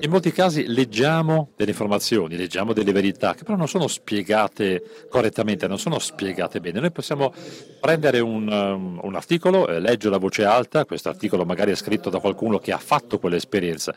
[0.06, 5.68] In molti casi leggiamo delle informazioni, leggiamo delle verità che però non sono spiegate correttamente,
[5.68, 6.80] non sono spiegate bene.
[6.80, 7.34] Noi possiamo
[7.80, 12.12] prendere un, um, un articolo, eh, leggerlo a voce alta, questo articolo magari è scritto
[12.12, 13.96] da qualcuno che ha fatto quell'esperienza,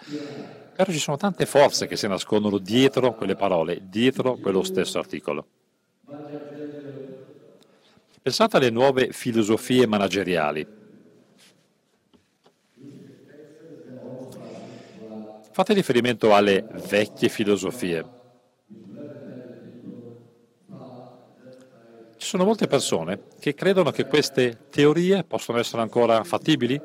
[0.75, 5.47] però ci sono tante forze che si nascondono dietro quelle parole, dietro quello stesso articolo.
[8.23, 10.77] Pensate alle nuove filosofie manageriali
[15.59, 18.05] Fate riferimento alle vecchie filosofie.
[22.16, 26.81] Ci sono molte persone che credono che queste teorie possano essere ancora fattibili,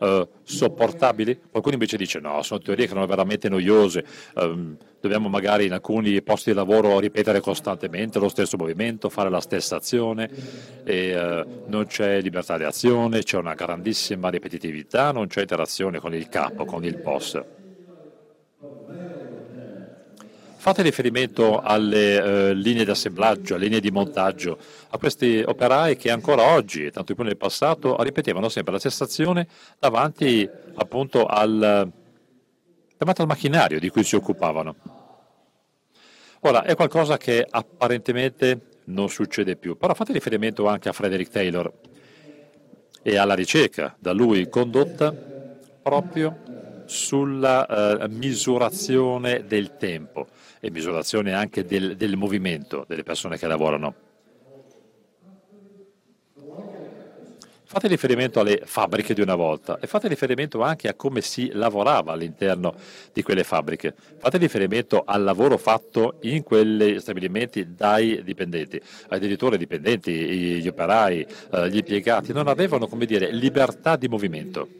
[0.00, 1.38] eh, sopportabili.
[1.48, 6.20] Qualcuno invece dice no, sono teorie che sono veramente noiose, eh, dobbiamo magari in alcuni
[6.20, 10.28] posti di lavoro ripetere costantemente lo stesso movimento, fare la stessa azione,
[10.82, 16.12] e, eh, non c'è libertà di azione, c'è una grandissima ripetitività, non c'è interazione con
[16.12, 17.40] il capo, con il boss.
[20.66, 26.10] Fate riferimento alle eh, linee di assemblaggio, alle linee di montaggio, a questi operai che
[26.10, 29.46] ancora oggi, tanto più nel passato, ripetevano sempre la stessa azione
[29.78, 31.88] davanti appunto al,
[32.96, 34.74] davanti al macchinario di cui si occupavano.
[36.40, 41.72] Ora, è qualcosa che apparentemente non succede più, però fate riferimento anche a Frederick Taylor
[43.02, 45.14] e alla ricerca da lui condotta
[45.80, 46.55] proprio
[46.86, 47.66] sulla
[48.00, 50.28] uh, misurazione del tempo
[50.60, 53.94] e misurazione anche del, del movimento delle persone che lavorano.
[57.68, 62.12] Fate riferimento alle fabbriche di una volta e fate riferimento anche a come si lavorava
[62.12, 62.76] all'interno
[63.12, 63.92] di quelle fabbriche.
[64.16, 68.80] Fate riferimento al lavoro fatto in quegli stabilimenti dai dipendenti.
[69.08, 74.70] Addirittura i dipendenti, gli operai, eh, gli impiegati non avevano, come dire, libertà di movimento.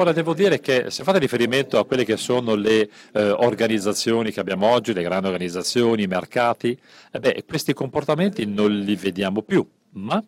[0.00, 4.40] Ora devo dire che se fate riferimento a quelle che sono le eh, organizzazioni che
[4.40, 6.74] abbiamo oggi, le grandi organizzazioni, i mercati,
[7.12, 10.24] eh beh, questi comportamenti non li vediamo più, ma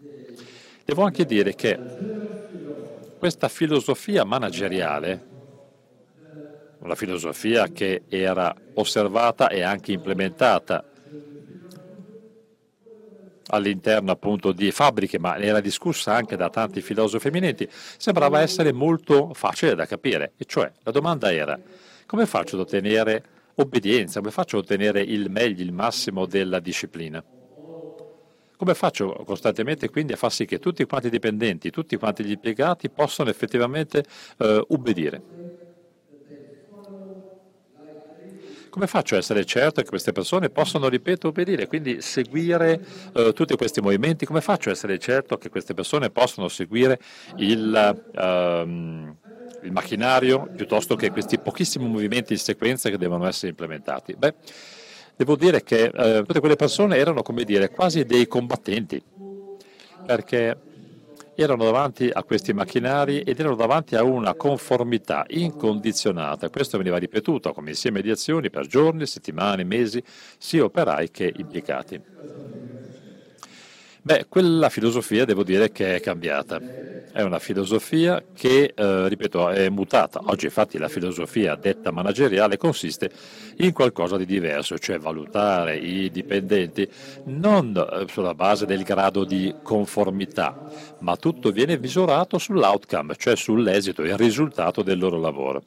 [0.85, 1.78] devo anche dire che
[3.18, 5.26] questa filosofia manageriale,
[6.80, 10.85] una filosofia che era osservata e anche implementata
[13.46, 19.33] all'interno appunto di fabbriche, ma era discussa anche da tanti filosofi eminenti, sembrava essere molto
[19.35, 20.35] facile da capire.
[20.37, 21.59] E cioè la domanda era
[22.07, 23.24] come faccio ad ottenere
[23.55, 27.24] obbedienza, come faccio ad ottenere il meglio, il massimo della disciplina?
[28.57, 32.31] Come faccio costantemente quindi a far sì che tutti quanti i dipendenti, tutti quanti gli
[32.33, 34.05] impiegati possano effettivamente
[34.38, 35.22] eh, ubbidire?
[38.72, 42.80] Come faccio a essere certo che queste persone possano, ripeto, obbedire, quindi seguire
[43.12, 44.24] eh, tutti questi movimenti?
[44.24, 46.98] Come faccio a essere certo che queste persone possano seguire
[47.37, 49.14] il, um,
[49.61, 54.14] il macchinario piuttosto che questi pochissimi movimenti in sequenza che devono essere implementati?
[54.16, 54.37] Beh,
[55.16, 59.02] devo dire che eh, tutte quelle persone erano, come dire, quasi dei combattenti,
[60.02, 60.58] perché
[61.35, 66.51] erano davanti a questi macchinari ed erano davanti a una conformità incondizionata.
[66.51, 70.03] Questo veniva ripetuto come insieme di azioni per giorni, settimane, mesi,
[70.38, 72.01] sia operai che impiegati.
[74.04, 76.60] Beh, quella filosofia devo dire che è cambiata.
[77.12, 80.20] È una filosofia che, eh, ripeto, è mutata.
[80.24, 83.10] Oggi infatti la filosofia detta manageriale consiste
[83.58, 86.88] in qualcosa di diverso, cioè valutare i dipendenti
[87.26, 90.58] non eh, sulla base del grado di conformità,
[90.98, 95.62] ma tutto viene misurato sull'outcome, cioè sull'esito, il risultato del loro lavoro.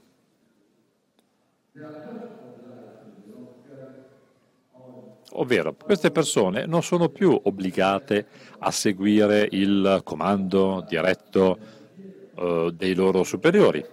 [5.39, 8.25] Ovvero queste persone non sono più obbligate
[8.59, 11.57] a seguire il comando diretto
[12.35, 13.85] eh, dei loro superiori.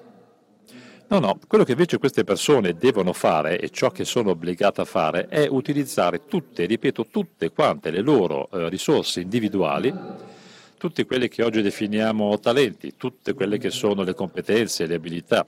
[1.08, 4.86] No, no, quello che invece queste persone devono fare e ciò che sono obbligate a
[4.86, 9.94] fare è utilizzare tutte, ripeto, tutte quante le loro eh, risorse individuali,
[10.78, 15.46] tutte quelle che oggi definiamo talenti, tutte quelle che sono le competenze, le abilità,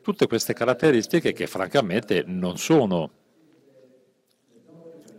[0.00, 3.10] tutte queste caratteristiche che francamente non sono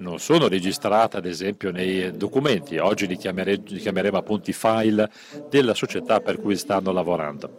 [0.04, 5.10] non sono registrate ad esempio nei documenti, oggi li, chiamere, li chiameremo appunto i file
[5.48, 7.52] della società per cui stanno lavorando.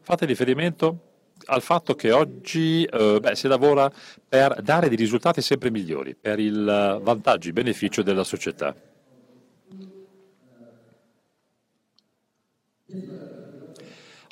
[0.00, 1.00] Fate riferimento
[1.46, 3.90] al fatto che oggi eh, beh, si lavora
[4.28, 8.76] per dare dei risultati sempre migliori, per il vantaggio e beneficio della società.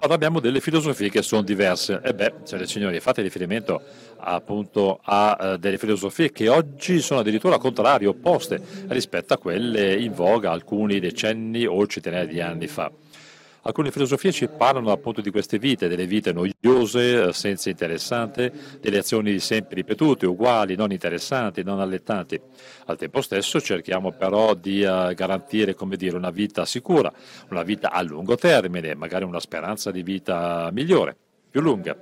[0.02, 2.00] Allora abbiamo delle filosofie che sono diverse.
[2.02, 3.82] E beh, e signori, fate riferimento
[4.16, 10.14] appunto a uh, delle filosofie che oggi sono addirittura contrarie, opposte rispetto a quelle in
[10.14, 12.90] voga alcuni decenni o centinaia di anni fa.
[13.62, 18.98] Alcune filosofie ci parlano appunto di queste vite, delle vite noiose, eh, senza interessante, delle
[18.98, 22.40] azioni sempre ripetute, uguali, non interessanti, non allettanti.
[22.86, 27.12] Al tempo stesso cerchiamo però di uh, garantire dire, una vita sicura,
[27.50, 31.14] una vita a lungo termine, magari una speranza di vita migliore,
[31.50, 31.94] più lunga.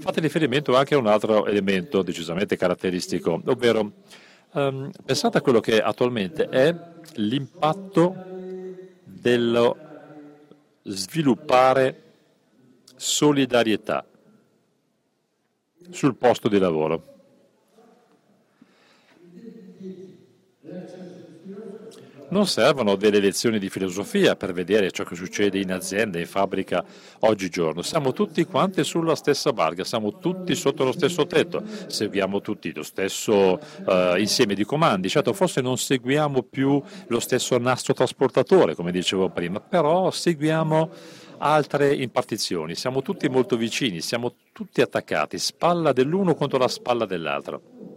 [0.00, 3.92] Fate riferimento anche a un altro elemento decisamente caratteristico, ovvero
[4.52, 6.74] um, pensate a quello che attualmente è
[7.14, 8.14] l'impatto
[9.04, 9.87] dello
[10.88, 12.02] sviluppare
[12.96, 14.04] solidarietà
[15.90, 17.17] sul posto di lavoro.
[22.30, 26.84] Non servono delle lezioni di filosofia per vedere ciò che succede in azienda, in fabbrica
[27.20, 27.80] oggigiorno.
[27.80, 32.82] Siamo tutti quanti sulla stessa barca, siamo tutti sotto lo stesso tetto, seguiamo tutti lo
[32.82, 35.08] stesso uh, insieme di comandi.
[35.08, 40.90] Certo, forse non seguiamo più lo stesso nastro trasportatore, come dicevo prima, però seguiamo
[41.38, 42.74] altre impartizioni.
[42.74, 47.87] Siamo tutti molto vicini, siamo tutti attaccati, spalla dell'uno contro la spalla dell'altro.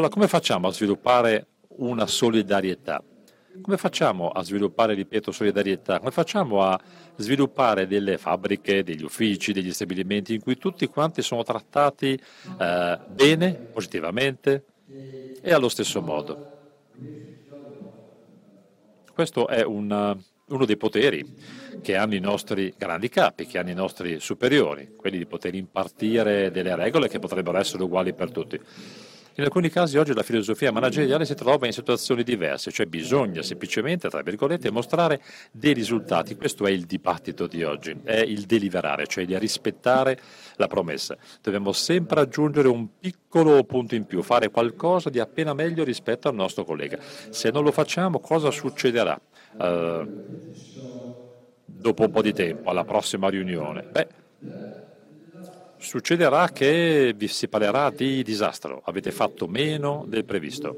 [0.00, 3.04] Allora, come facciamo a sviluppare una solidarietà?
[3.60, 5.98] Come facciamo a sviluppare, ripeto, solidarietà?
[5.98, 6.80] Come facciamo a
[7.16, 12.18] sviluppare delle fabbriche, degli uffici, degli stabilimenti in cui tutti quanti sono trattati
[12.56, 14.64] eh, bene, positivamente
[15.38, 16.40] e allo stesso modo?
[19.12, 21.26] Questo è un, uno dei poteri
[21.82, 26.50] che hanno i nostri grandi capi, che hanno i nostri superiori, quelli di poter impartire
[26.50, 28.58] delle regole che potrebbero essere uguali per tutti.
[29.36, 34.08] In alcuni casi oggi la filosofia manageriale si trova in situazioni diverse, cioè bisogna semplicemente,
[34.08, 36.34] tra virgolette, mostrare dei risultati.
[36.34, 40.18] Questo è il dibattito di oggi, è il deliberare, cioè di rispettare
[40.56, 41.16] la promessa.
[41.40, 46.34] Dobbiamo sempre aggiungere un piccolo punto in più, fare qualcosa di appena meglio rispetto al
[46.34, 46.98] nostro collega.
[47.30, 49.18] Se non lo facciamo, cosa succederà?
[49.56, 50.52] Uh,
[51.64, 53.82] dopo un po' di tempo, alla prossima riunione?
[53.82, 54.08] Beh,
[55.80, 60.76] succederà che vi si parlerà di disastro, avete fatto meno del previsto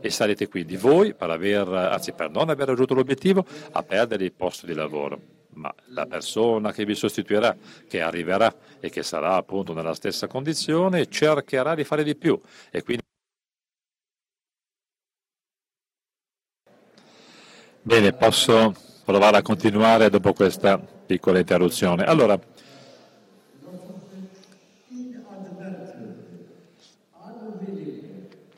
[0.00, 4.32] e sarete quindi voi, per, aver, anzi per non aver raggiunto l'obiettivo, a perdere il
[4.32, 5.38] posto di lavoro.
[5.52, 7.54] Ma la persona che vi sostituirà,
[7.86, 12.82] che arriverà e che sarà appunto nella stessa condizione, cercherà di fare di più e
[12.82, 13.02] quindi
[17.82, 18.74] Bene, posso
[19.04, 22.04] provare a continuare dopo questa piccola interruzione.
[22.04, 22.38] Allora,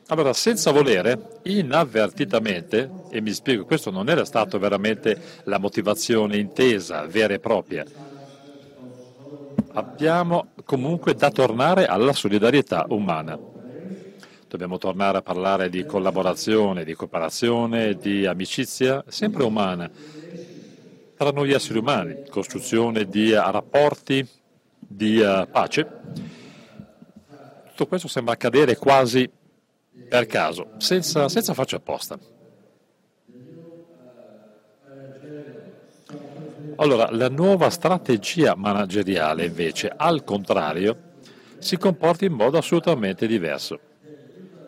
[0.07, 7.05] Allora, senza volere, inavvertitamente, e mi spiego, questo non era stato veramente la motivazione intesa,
[7.07, 7.85] vera e propria,
[9.71, 13.39] abbiamo comunque da tornare alla solidarietà umana.
[14.47, 19.89] Dobbiamo tornare a parlare di collaborazione, di cooperazione, di amicizia, sempre umana,
[21.15, 24.27] tra noi esseri umani, costruzione di rapporti
[24.79, 25.87] di uh, pace.
[27.69, 29.27] Tutto questo sembra accadere quasi
[30.07, 32.19] per caso, senza, senza farci apposta.
[36.75, 41.11] Allora, la nuova strategia manageriale invece, al contrario,
[41.59, 43.79] si comporta in modo assolutamente diverso.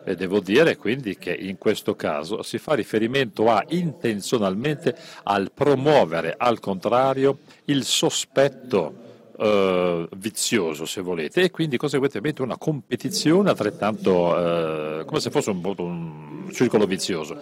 [0.04, 6.34] E devo dire quindi che in questo caso si fa riferimento a intenzionalmente al promuovere
[6.38, 9.05] al contrario il sospetto
[9.38, 15.74] eh, vizioso, se volete, e quindi conseguentemente una competizione altrettanto eh, come se fosse un,
[15.76, 17.36] un circolo vizioso.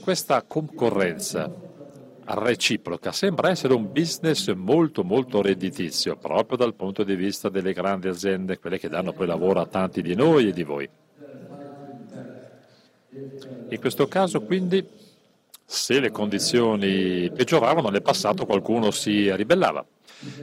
[0.00, 1.50] Questa concorrenza
[2.30, 8.08] reciproca sembra essere un business molto molto redditizio proprio dal punto di vista delle grandi
[8.08, 10.88] aziende, quelle che danno poi lavoro a tanti di noi e di voi.
[13.70, 14.86] In questo caso quindi
[15.64, 19.84] se le condizioni peggioravano nel passato qualcuno si ribellava.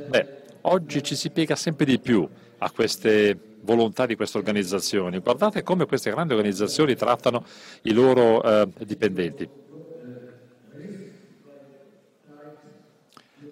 [0.04, 0.28] Beh,
[0.62, 2.28] oggi ci si piega sempre di più
[2.60, 5.20] a queste volontà di queste organizzazioni.
[5.20, 7.46] Guardate come queste grandi organizzazioni trattano
[7.84, 9.50] i loro eh, dipendenti.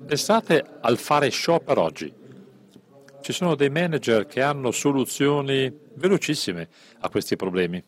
[0.06, 2.16] Pensate al fare shopper oggi.
[3.20, 6.70] Ci sono dei manager che hanno soluzioni velocissime
[7.00, 7.84] a questi problemi.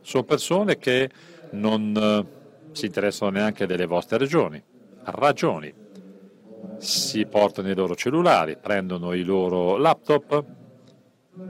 [0.00, 1.10] Sono persone che
[1.50, 2.28] non eh,
[2.70, 4.62] si interessano neanche delle vostre ragioni,
[5.06, 5.72] ragioni.
[6.78, 10.44] Si portano i loro cellulari, prendono i loro laptop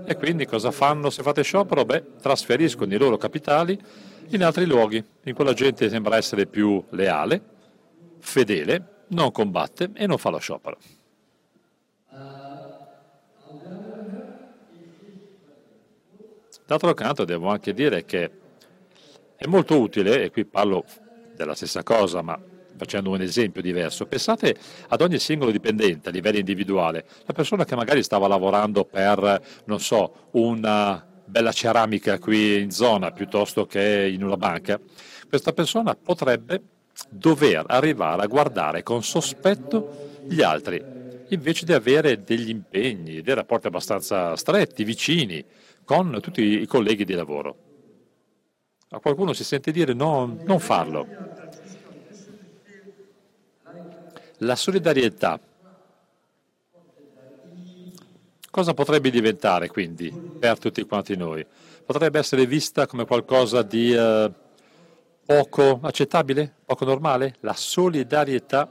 [0.05, 1.85] e quindi cosa fanno se fate sciopero?
[1.85, 3.79] Beh, trasferiscono i loro capitali
[4.31, 7.43] in altri luoghi, in cui la gente sembra essere più leale,
[8.19, 10.79] fedele, non combatte e non fa lo sciopero.
[16.67, 18.31] D'altro canto devo anche dire che
[19.37, 20.85] è molto utile, e qui parlo
[21.33, 22.41] della stessa cosa, ma
[22.77, 24.57] facendo un esempio diverso, pensate
[24.89, 29.81] ad ogni singolo dipendente a livello individuale, la persona che magari stava lavorando per, non
[29.81, 34.81] so, una bella ceramica qui in zona piuttosto che in una banca,
[35.29, 36.63] questa persona potrebbe
[37.11, 40.83] dover arrivare a guardare con sospetto gli altri,
[41.29, 45.45] invece di avere degli impegni, dei rapporti abbastanza stretti, vicini,
[45.85, 47.57] con tutti i colleghi di lavoro.
[48.91, 51.36] A qualcuno si sente dire no, non farlo.
[54.39, 55.41] La solidarietà.
[58.51, 61.45] Cosa potrebbe diventare quindi per tutti quanti noi?
[61.85, 64.31] Potrebbe essere vista come qualcosa di eh,
[65.25, 67.37] poco accettabile, poco normale?
[67.41, 68.71] La solidarietà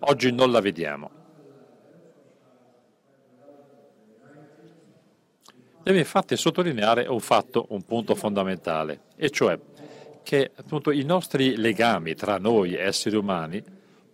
[0.00, 1.16] oggi non la vediamo.
[5.86, 9.56] deve infatti sottolineare un fatto, un punto fondamentale, e cioè
[10.24, 13.62] che appunto, i nostri legami tra noi esseri umani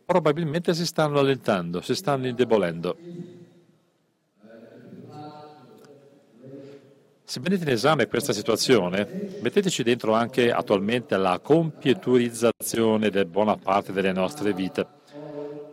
[0.05, 3.01] probabilmente si stanno allentando, si stanno indebolendo.
[7.25, 13.93] Se prendete in esame questa situazione, metteteci dentro anche attualmente la computerizzazione di buona parte
[13.93, 14.87] delle nostre vite,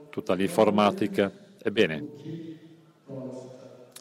[0.10, 1.32] tutta l'informatica.
[1.62, 2.06] Ebbene,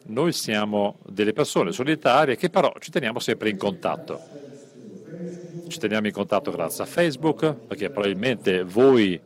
[0.07, 4.23] noi siamo delle persone solitarie che però ci teniamo sempre in contatto.
[5.67, 9.21] Ci teniamo in contatto grazie a Facebook, perché probabilmente voi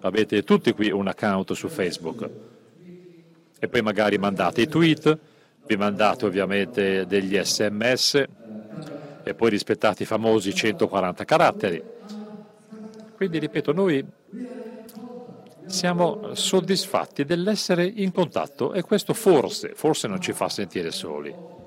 [0.00, 2.28] avete tutti qui un account su Facebook
[3.58, 5.18] e poi magari mandate i tweet,
[5.66, 8.24] vi mandate ovviamente degli sms
[9.22, 11.82] e poi rispettate i famosi 140 caratteri.
[13.14, 14.04] Quindi ripeto, noi
[15.66, 21.59] siamo soddisfatti dell'essere in contatto e questo forse, forse non ci fa sentire soli.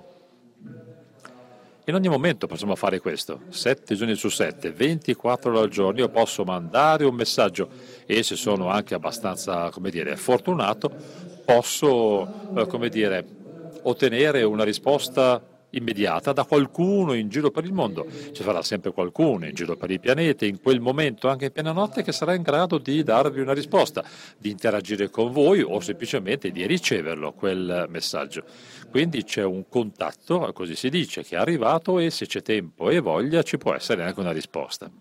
[1.86, 6.08] In ogni momento possiamo fare questo, 7 giorni su 7, 24 ore al giorno, io
[6.08, 7.68] posso mandare un messaggio
[8.06, 10.90] e se sono anche abbastanza, come dire, fortunato,
[11.44, 13.26] posso, eh, come dire,
[13.82, 18.08] ottenere una risposta immediata da qualcuno in giro per il mondo.
[18.32, 21.72] Ci sarà sempre qualcuno in giro per il pianeta, in quel momento, anche in piena
[21.72, 24.04] notte, che sarà in grado di darvi una risposta,
[24.38, 28.44] di interagire con voi o semplicemente di riceverlo, quel messaggio.
[28.90, 33.00] Quindi c'è un contatto, così si dice, che è arrivato e se c'è tempo e
[33.00, 34.92] voglia ci può essere anche una risposta.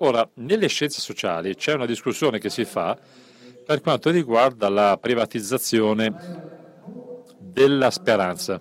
[0.00, 2.96] Ora, nelle scienze sociali c'è una discussione che si fa
[3.62, 6.14] per quanto riguarda la privatizzazione
[7.36, 8.60] della speranza.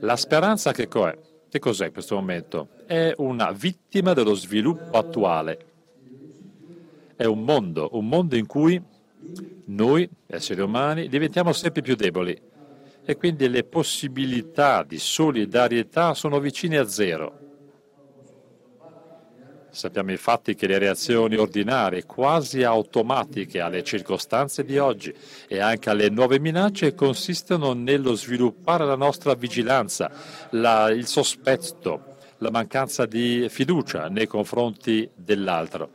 [0.00, 1.10] La speranza che, co
[1.48, 2.72] che cos'è in questo momento?
[2.84, 5.58] È una vittima dello sviluppo attuale.
[7.16, 8.82] È un mondo, un mondo in cui
[9.64, 12.36] noi, esseri umani, diventiamo sempre più deboli
[13.04, 17.40] e quindi le possibilità di solidarietà sono vicine a zero.
[19.70, 25.14] Sappiamo infatti che le reazioni ordinarie, quasi automatiche alle circostanze di oggi
[25.48, 30.10] e anche alle nuove minacce consistono nello sviluppare la nostra vigilanza,
[30.50, 35.88] la, il sospetto, la mancanza di fiducia nei confronti dell'altro.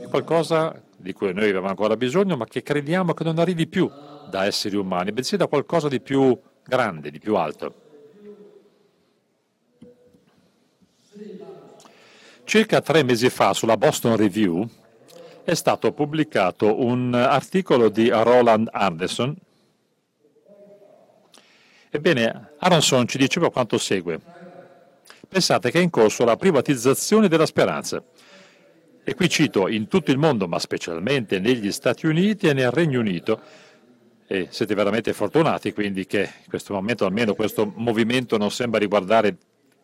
[0.00, 3.90] È qualcosa di cui noi abbiamo ancora bisogno, ma che crediamo che non arrivi più
[4.32, 7.74] da esseri umani, bensì da qualcosa di più grande, di più alto.
[12.44, 14.66] Circa tre mesi fa sulla Boston Review
[15.44, 19.36] è stato pubblicato un articolo di Roland Anderson.
[21.90, 24.18] Ebbene, Aronson ci diceva quanto segue.
[25.28, 28.02] Pensate che è in corso la privatizzazione della speranza.
[29.04, 33.00] E qui cito, in tutto il mondo, ma specialmente negli Stati Uniti e nel Regno
[33.00, 33.40] Unito,
[34.26, 39.36] e siete veramente fortunati quindi che in questo momento almeno questo movimento non sembra riguardare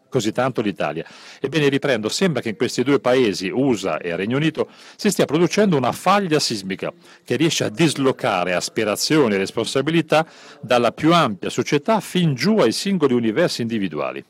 [0.09, 1.05] così tanto l'Italia.
[1.41, 5.77] Ebbene, riprendo, sembra che in questi due paesi, USA e Regno Unito, si stia producendo
[5.77, 6.93] una faglia sismica
[7.25, 10.27] che riesce a dislocare aspirazioni e responsabilità
[10.61, 14.25] dalla più ampia società fin giù ai singoli universi individuali.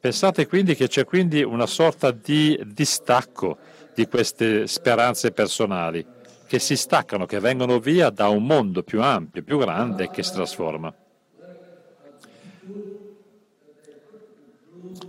[0.00, 3.58] Pensate quindi che c'è quindi una sorta di distacco
[3.94, 6.04] di queste speranze personali
[6.50, 10.32] che si staccano, che vengono via da un mondo più ampio, più grande che si
[10.32, 10.92] trasforma.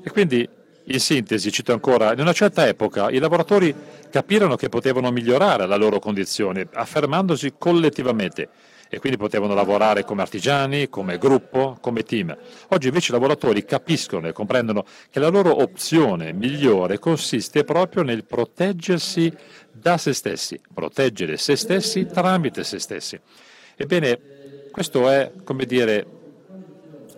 [0.04, 0.48] E quindi,
[0.84, 3.74] in sintesi, cito ancora, in una certa epoca i lavoratori
[4.12, 8.48] capirono che potevano migliorare la loro condizione affermandosi collettivamente
[8.94, 12.36] e quindi potevano lavorare come artigiani, come gruppo, come team.
[12.68, 18.26] Oggi invece i lavoratori capiscono e comprendono che la loro opzione migliore consiste proprio nel
[18.26, 19.34] proteggersi
[19.72, 23.18] da se stessi, proteggere se stessi tramite se stessi.
[23.78, 24.20] Ebbene,
[24.72, 26.06] questo è, come dire,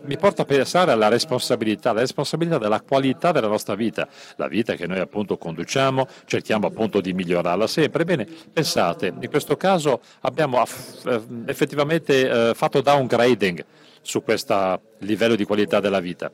[0.06, 4.76] mi porta a pensare alla responsabilità, la responsabilità della qualità della nostra vita, la vita
[4.76, 8.04] che noi appunto conduciamo, cerchiamo appunto di migliorarla sempre.
[8.04, 13.64] Bene, pensate, in questo caso abbiamo eh, effettivamente eh, fatto downgrading
[14.02, 16.32] su questo livello di qualità della vita.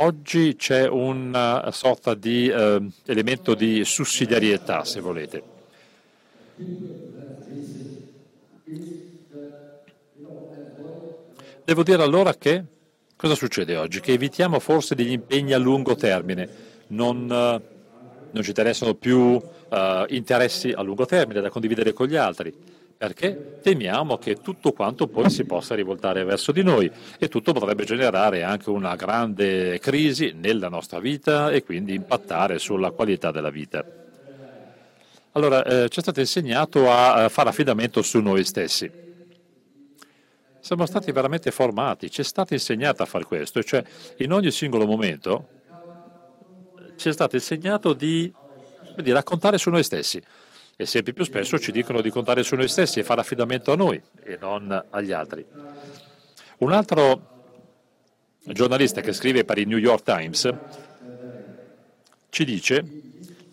[0.00, 5.42] Oggi c'è una sorta di eh, elemento di sussidiarietà, se volete.
[11.68, 12.64] Devo dire allora che
[13.14, 14.00] cosa succede oggi?
[14.00, 16.48] Che evitiamo forse degli impegni a lungo termine,
[16.86, 17.62] non, uh,
[18.30, 19.42] non ci interessano più uh,
[20.08, 22.54] interessi a lungo termine da condividere con gli altri,
[22.96, 27.84] perché temiamo che tutto quanto poi si possa rivoltare verso di noi e tutto potrebbe
[27.84, 33.84] generare anche una grande crisi nella nostra vita e quindi impattare sulla qualità della vita.
[35.32, 39.06] Allora, eh, ci è stato insegnato a fare affidamento su noi stessi
[40.68, 43.82] siamo stati veramente formati, ci è stato insegnato a fare questo, cioè
[44.18, 45.48] in ogni singolo momento
[46.96, 48.30] ci è stato insegnato di,
[48.96, 50.22] di raccontare su noi stessi
[50.76, 53.76] e sempre più spesso ci dicono di contare su noi stessi e fare affidamento a
[53.76, 55.42] noi e non agli altri.
[56.58, 57.20] Un altro
[58.44, 60.54] giornalista che scrive per il New York Times
[62.28, 62.84] ci dice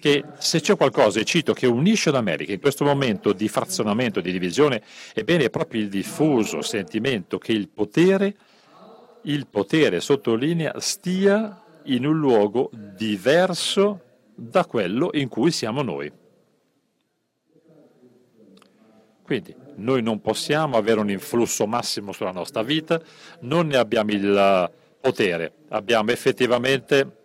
[0.05, 4.31] che se c'è qualcosa, e cito, che unisce l'America in questo momento di frazionamento, di
[4.31, 4.83] divisione,
[5.15, 8.35] ebbene è proprio il diffuso sentimento che il potere,
[9.23, 14.01] il potere, sottolinea, stia in un luogo diverso
[14.35, 16.11] da quello in cui siamo noi.
[19.23, 23.01] Quindi noi non possiamo avere un influsso massimo sulla nostra vita,
[23.39, 27.24] non ne abbiamo il potere, abbiamo effettivamente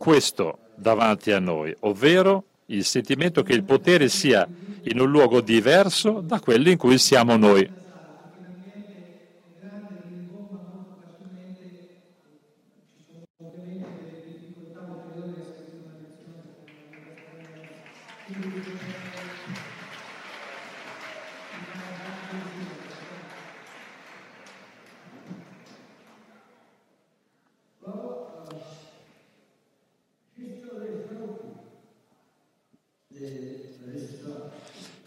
[0.00, 4.48] questo davanti a noi, ovvero il sentimento che il potere sia
[4.84, 7.68] in un luogo diverso da quello in cui siamo noi.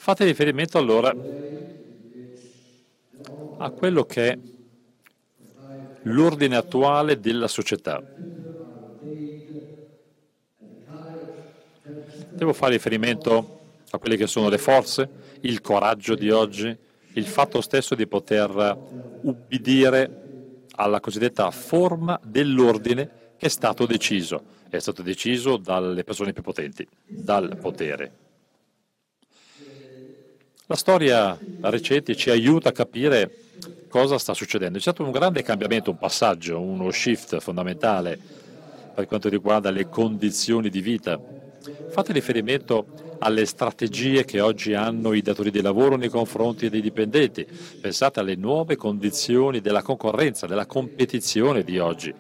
[0.04, 1.18] Fate riferimento allora
[3.56, 4.40] a quello che è
[6.02, 8.04] l'ordine attuale della società.
[12.36, 13.48] Devo fare riferimento
[13.92, 15.10] a quelle che sono le forze,
[15.44, 16.78] il coraggio di oggi,
[17.14, 18.78] il fatto stesso di poter
[19.22, 20.12] ubbidire
[20.76, 24.44] alla cosiddetta forma dell'ordine che è stato deciso.
[24.70, 26.86] È stato deciso dalle persone più potenti,
[27.16, 28.23] dal potere.
[30.68, 33.30] La storia recente ci aiuta a capire
[33.90, 34.78] cosa sta succedendo.
[34.78, 38.18] C'è stato un grande cambiamento, un passaggio, uno shift fondamentale
[38.96, 41.20] per quanto riguarda le condizioni di vita.
[41.90, 42.86] Fate riferimento
[43.20, 47.46] alle strategie che oggi hanno i datori di lavoro nei confronti dei dipendenti.
[47.82, 52.14] Pensate alle nuove condizioni della concorrenza, della competizione di oggi.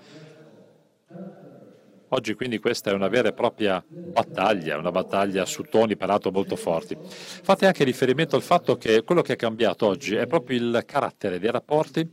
[2.13, 6.55] Oggi quindi questa è una vera e propria battaglia, una battaglia su toni peraltro molto
[6.55, 6.95] forti.
[7.01, 11.39] Fate anche riferimento al fatto che quello che è cambiato oggi è proprio il carattere
[11.39, 12.07] dei rapporti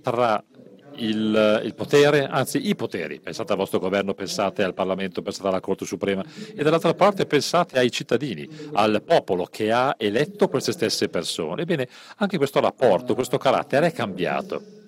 [0.00, 0.42] tra
[0.94, 5.60] il, il, potere, anzi i poteri, pensate al vostro governo, pensate al Parlamento, pensate alla
[5.60, 6.22] Corte Suprema
[6.54, 11.62] e dall'altra parte pensate ai cittadini, al popolo che ha eletto queste stesse persone.
[11.62, 14.78] Ebbene, anche questo rapporto, questo carattere è cambiato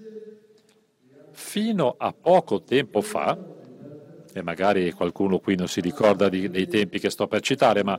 [1.42, 3.36] fino a poco tempo fa,
[4.32, 7.98] e magari qualcuno qui non si ricorda di, dei tempi che sto per citare, ma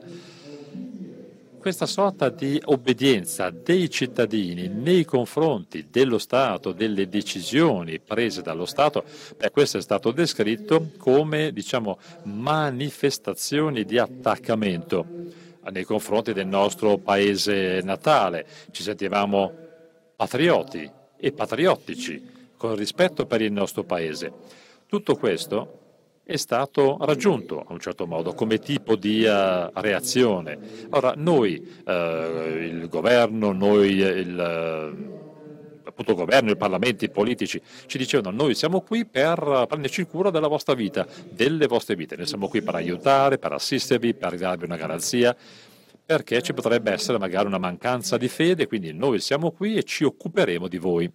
[1.60, 9.04] questa sorta di obbedienza dei cittadini nei confronti dello Stato, delle decisioni prese dallo Stato,
[9.38, 15.06] beh, questo è stato descritto come diciamo, manifestazioni di attaccamento
[15.72, 18.46] nei confronti del nostro paese natale.
[18.72, 19.52] Ci sentivamo
[20.16, 22.33] patrioti e patriottici
[22.64, 24.32] con rispetto per il nostro Paese.
[24.88, 25.80] Tutto questo
[26.24, 30.58] è stato raggiunto a un certo modo come tipo di uh, reazione.
[30.92, 34.40] Ora, noi, uh, il governo, noi, il,
[35.84, 40.30] appunto, il governo, il Parlamento, i politici, ci dicevano noi siamo qui per prenderci cura
[40.30, 44.64] della vostra vita, delle vostre vite, noi siamo qui per aiutare, per assistervi, per darvi
[44.64, 45.36] una garanzia,
[46.06, 50.06] perché ci potrebbe essere magari una mancanza di fede, quindi noi siamo qui e ci
[50.06, 51.12] occuperemo di voi.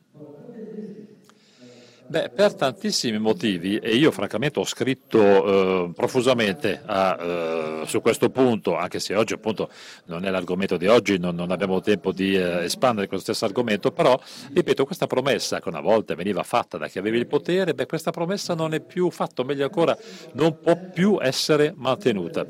[2.10, 8.30] Beh, per tantissimi motivi, e io francamente ho scritto eh, profusamente a, eh, su questo
[8.30, 9.68] punto, anche se oggi appunto
[10.06, 13.92] non è l'argomento di oggi, non, non abbiamo tempo di eh, espandere questo stesso argomento,
[13.92, 14.18] però
[14.54, 18.10] ripeto, questa promessa che una volta veniva fatta da chi aveva il potere, beh, questa
[18.10, 19.94] promessa non è più fatta, o meglio ancora,
[20.32, 22.46] non può più essere mantenuta.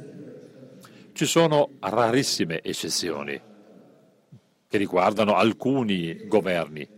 [1.12, 3.40] Ci sono rarissime eccezioni
[4.68, 6.97] che riguardano alcuni governi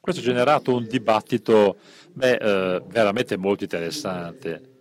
[0.00, 1.78] questo ha generato un dibattito
[2.12, 4.77] beh, eh, veramente molto interessante.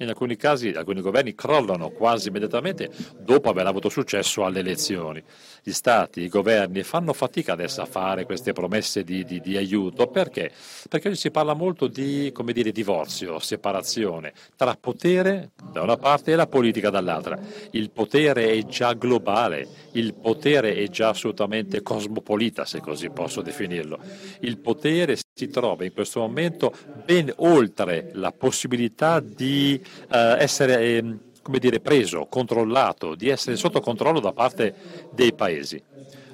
[0.00, 5.22] In alcuni casi alcuni governi crollano quasi immediatamente dopo aver avuto successo alle elezioni.
[5.62, 10.06] Gli stati, i governi fanno fatica adesso a fare queste promesse di, di, di aiuto
[10.06, 10.50] perché?
[10.88, 16.34] Perché oggi si parla molto di dire, divorzio, separazione tra potere da una parte e
[16.34, 17.38] la politica dall'altra.
[17.72, 23.98] Il potere è già globale, il potere è già assolutamente cosmopolita, se così posso definirlo.
[24.40, 26.74] Il potere si trova in questo momento
[27.04, 33.80] ben oltre la possibilità di eh, essere eh, come dire, preso, controllato, di essere sotto
[33.80, 34.74] controllo da parte
[35.12, 35.82] dei paesi.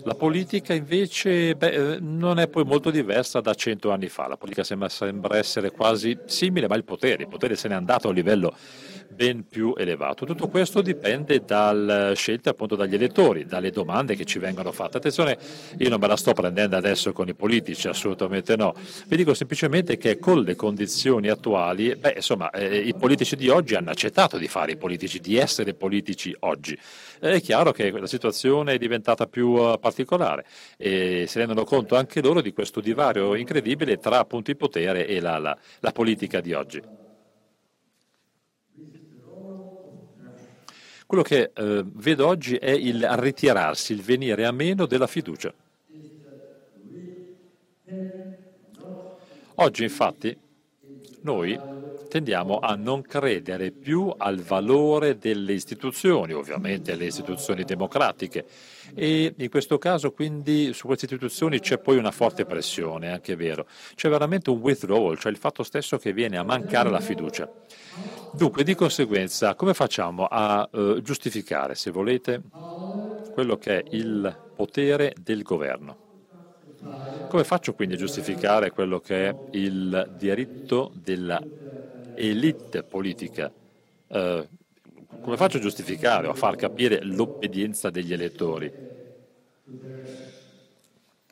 [0.03, 4.37] La politica invece beh, eh, non è poi molto diversa da cento anni fa, la
[4.37, 8.13] politica sembra, sembra essere quasi simile, ma il potere, il potere se n'è andato a
[8.13, 8.55] livello
[9.11, 10.25] ben più elevato.
[10.25, 14.99] Tutto questo dipende dalle scelte appunto dagli elettori, dalle domande che ci vengono fatte.
[14.99, 15.39] Attenzione,
[15.79, 18.75] io non me la sto prendendo adesso con i politici, assolutamente no.
[19.07, 23.75] Vi dico semplicemente che con le condizioni attuali, beh, insomma, eh, i politici di oggi
[23.75, 26.79] hanno accettato di fare i politici, di essere politici oggi.
[27.19, 30.45] È chiaro che la situazione è diventata più uh, particolare
[30.77, 35.21] e si rendono conto anche loro di questo divario incredibile tra appunto il potere e
[35.21, 37.06] la, la, la politica di oggi.
[41.07, 45.55] Quello che eh, vedo oggi è il ritirarsi, il venire a meno della fiducia.
[49.59, 50.39] Oggi infatti
[51.23, 51.61] noi
[52.09, 58.47] tendiamo a non credere più al valore delle istituzioni, ovviamente le istituzioni democratiche,
[58.95, 63.67] e in questo caso quindi su queste istituzioni c'è poi una forte pressione, anche vero.
[63.95, 67.51] C'è veramente un withdrawal, cioè il fatto stesso che viene a mancare la fiducia.
[68.37, 72.43] Dunque, di conseguenza, come facciamo a eh, giustificare, se volete,
[73.31, 75.99] quello che è il potere del governo?
[77.27, 81.45] Come faccio quindi a giustificare quello che è il diritto della
[82.13, 83.53] elite politica?
[84.09, 84.49] Eh,
[85.21, 88.73] come faccio a giustificare o a far capire l'obbedienza degli elettori?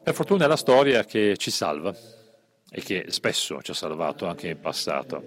[0.02, 1.92] Per fortuna è la storia che ci salva
[2.76, 5.26] e che spesso ci ha salvato anche in passato.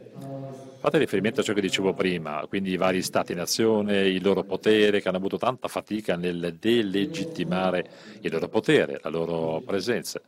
[0.79, 5.07] Fate riferimento a ciò che dicevo prima, quindi i vari stati-nazione, il loro potere, che
[5.07, 7.87] hanno avuto tanta fatica nel delegittimare
[8.21, 10.21] il loro potere, la loro presenza.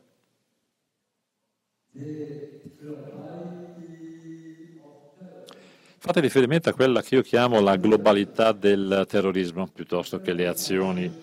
[6.01, 11.13] Fate riferimento a quella che io chiamo la globalità del terrorismo piuttosto che le azioni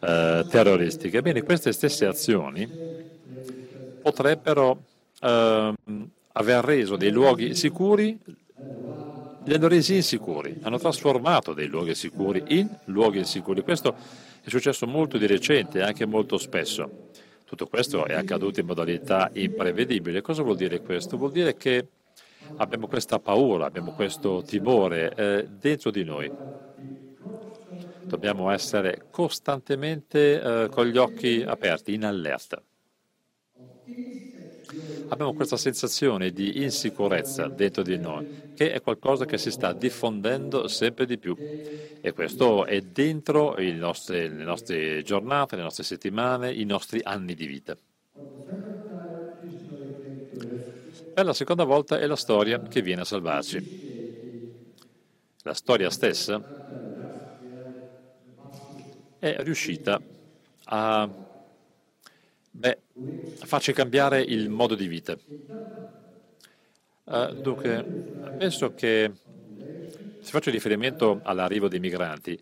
[0.00, 1.22] eh, terroristiche.
[1.22, 2.68] Bene, queste stesse azioni
[4.00, 4.84] potrebbero
[5.20, 5.74] eh,
[6.32, 8.18] aver reso dei luoghi sicuri
[9.44, 13.62] li hanno resi insicuri, hanno trasformato dei luoghi sicuri in luoghi insicuri.
[13.62, 13.94] Questo
[14.42, 17.10] è successo molto di recente e anche molto spesso.
[17.44, 20.22] Tutto questo è accaduto in modalità imprevedibile.
[20.22, 21.18] Cosa vuol dire questo?
[21.18, 21.86] Vuol dire che
[22.56, 26.30] abbiamo questa paura, abbiamo questo timore eh, dentro di noi.
[28.02, 32.62] Dobbiamo essere costantemente eh, con gli occhi aperti, in allerta
[35.08, 38.22] abbiamo questa sensazione di insicurezza dentro di noi,
[38.52, 41.36] che è qualcosa che si sta diffondendo sempre di più.
[42.00, 47.46] E questo è dentro nostri, le nostre giornate, le nostre settimane, i nostri anni di
[47.46, 47.76] vita.
[51.12, 53.64] Per la seconda volta è la storia che viene a salvarci.
[55.42, 56.42] La storia stessa
[59.18, 60.02] è riuscita
[60.64, 61.08] a
[62.54, 62.78] Beh,
[63.46, 65.16] faccia cambiare il modo di vita.
[67.06, 67.86] Uh, dunque,
[68.36, 69.12] penso che
[70.18, 72.40] se faccio riferimento all'arrivo dei migranti,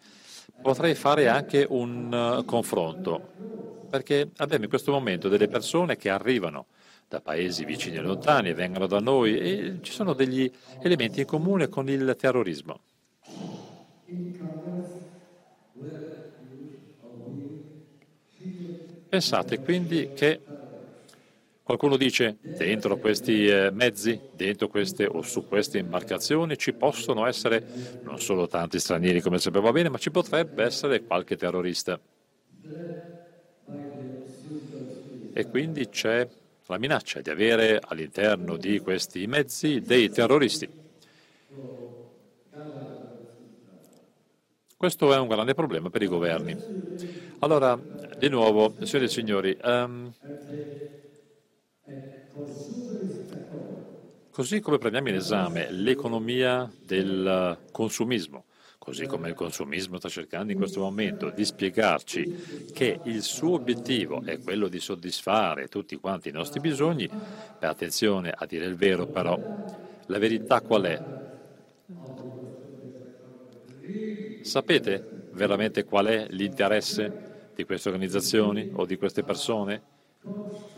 [0.60, 3.22] potrei fare anche un uh, confronto.
[3.88, 6.68] perché abbiamo in questo momento delle persone che arrivano
[7.08, 10.50] da paesi vicini e lontani vengono da noi e ci sono degli
[10.80, 12.82] elementi in comune con il terrorismo.
[19.12, 20.40] Pensate quindi che
[21.62, 27.64] qualcuno dice dentro questi eh, mezzi, dentro queste o su queste imbarcazioni ci possono essere
[28.02, 32.00] non solo tanti stranieri come sapeva bene, ma ci potrebbe essere qualche terrorista.
[35.32, 36.26] E quindi c'è
[36.66, 40.70] la minaccia di avere all'interno di questi mezzi dei terroristi.
[44.76, 46.56] Questo è un grande problema per i governi.
[47.42, 47.80] Allora,
[48.16, 50.12] di nuovo, signori e signori, um,
[54.30, 58.46] così come prendiamo in esame l'economia del consumismo,
[58.78, 62.28] così come il consumismo sta cercando in questo momento di spiegarci
[62.72, 67.10] che il suo obiettivo è quello di soddisfare tutti quanti i nostri bisogni,
[67.58, 69.40] beh, attenzione a dire il vero però,
[70.06, 71.02] la verità qual è?
[74.40, 77.14] Sapete veramente qual è l'interesse
[77.54, 79.84] di queste organizzazioni o di queste persone?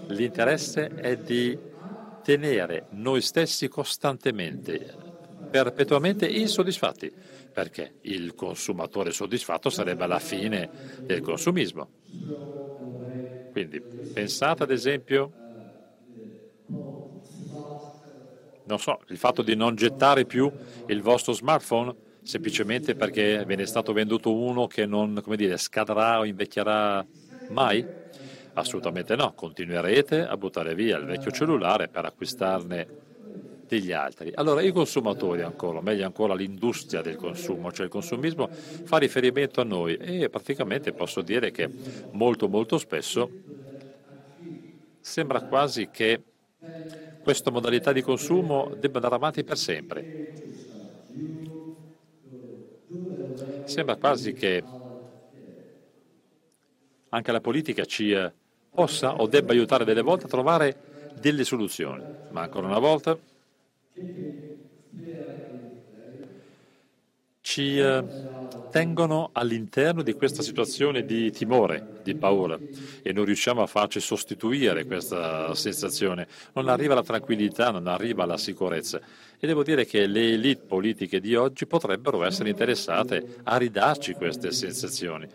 [0.07, 1.59] L'interesse è di
[2.21, 4.97] tenere noi stessi costantemente,
[5.49, 7.13] perpetuamente insoddisfatti
[7.53, 10.71] perché il consumatore soddisfatto sarebbe la fine
[11.05, 11.91] del consumismo.
[13.51, 13.81] Quindi
[14.13, 15.35] pensate ad esempio,
[18.65, 20.53] non so, il fatto di non gettare più
[20.87, 21.95] il vostro smartphone
[22.25, 27.07] semplicemente perché ve ne è stato venduto uno che non, dire, scadrà o invecchierà
[27.49, 27.87] mai?
[28.55, 32.91] Assolutamente no, continuerete a buttare via il vecchio cellulare per acquistarne
[33.67, 34.31] degli altri.
[34.35, 39.65] Allora i consumatori ancora, meglio ancora l'industria del consumo, cioè il consumismo, fa riferimento a
[39.65, 41.73] noi e praticamente posso dire che
[42.11, 43.35] molto molto spesso
[45.01, 46.25] sembra quasi che
[47.21, 50.07] questa modalità di consumo debba andare avanti per sempre.
[53.65, 54.67] Sembra quasi che
[57.11, 58.33] anche la politica ci eh,
[58.73, 60.79] possa o debba aiutare delle volte a trovare
[61.13, 63.19] delle soluzioni, ma ancora una volta
[67.45, 68.03] ci eh,
[68.71, 72.59] tengono all'interno di questa situazione di timore, di paura
[73.03, 76.27] e non riusciamo a farci sostituire questa sensazione.
[76.55, 78.99] Non arriva la tranquillità, non arriva la sicurezza.
[79.39, 84.51] E devo dire che le elite politiche di oggi potrebbero essere interessate a ridarci queste
[84.51, 85.29] sensazioni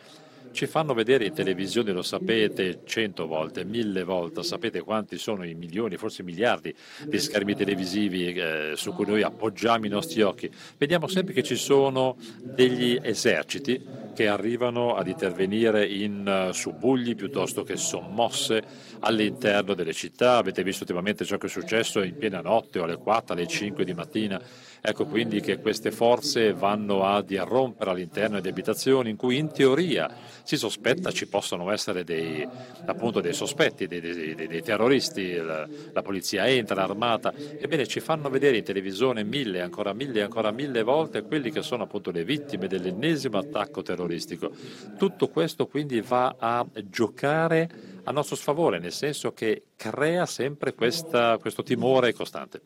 [0.51, 5.53] ci fanno vedere in televisione, lo sapete cento volte, mille volte, sapete quanti sono i
[5.53, 6.73] milioni, forse miliardi
[7.05, 10.49] di schermi televisivi eh, su cui noi appoggiamo i nostri occhi.
[10.77, 17.63] Vediamo sempre che ci sono degli eserciti che arrivano ad intervenire in uh, subugli piuttosto
[17.63, 18.61] che sommosse
[18.99, 20.35] all'interno delle città.
[20.35, 23.85] Avete visto ultimamente ciò che è successo in piena notte o alle 4, alle 5
[23.85, 24.41] di mattina
[24.81, 30.09] Ecco quindi che queste forze vanno a irrompere all'interno di abitazioni in cui in teoria
[30.43, 32.47] si sospetta ci possano essere dei,
[32.85, 38.29] appunto, dei sospetti, dei, dei, dei terroristi, la, la, polizia entra, l'armata, ebbene ci fanno
[38.29, 42.67] vedere in televisione mille, ancora mille, ancora mille volte quelli che sono appunto le vittime
[42.67, 44.51] dell'ennesimo attacco terroristico.
[44.97, 47.69] Tutto questo quindi va a giocare
[48.05, 52.61] a nostro sfavore, nel senso che crea sempre questa, questo timore costante.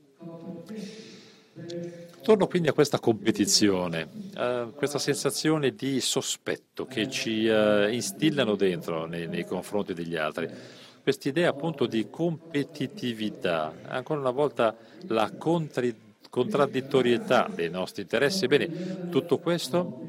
[2.24, 9.06] Torno quindi a questa competizione, a questa sensazione di sospetto che ci uh, instillano dentro
[9.06, 10.50] nei, nei, confronti degli altri.
[11.04, 14.74] Quest'idea appunto di competitività, ancora una volta
[15.08, 18.48] la contraddittorietà dei nostri interessi.
[18.48, 20.00] Bene, tutto questo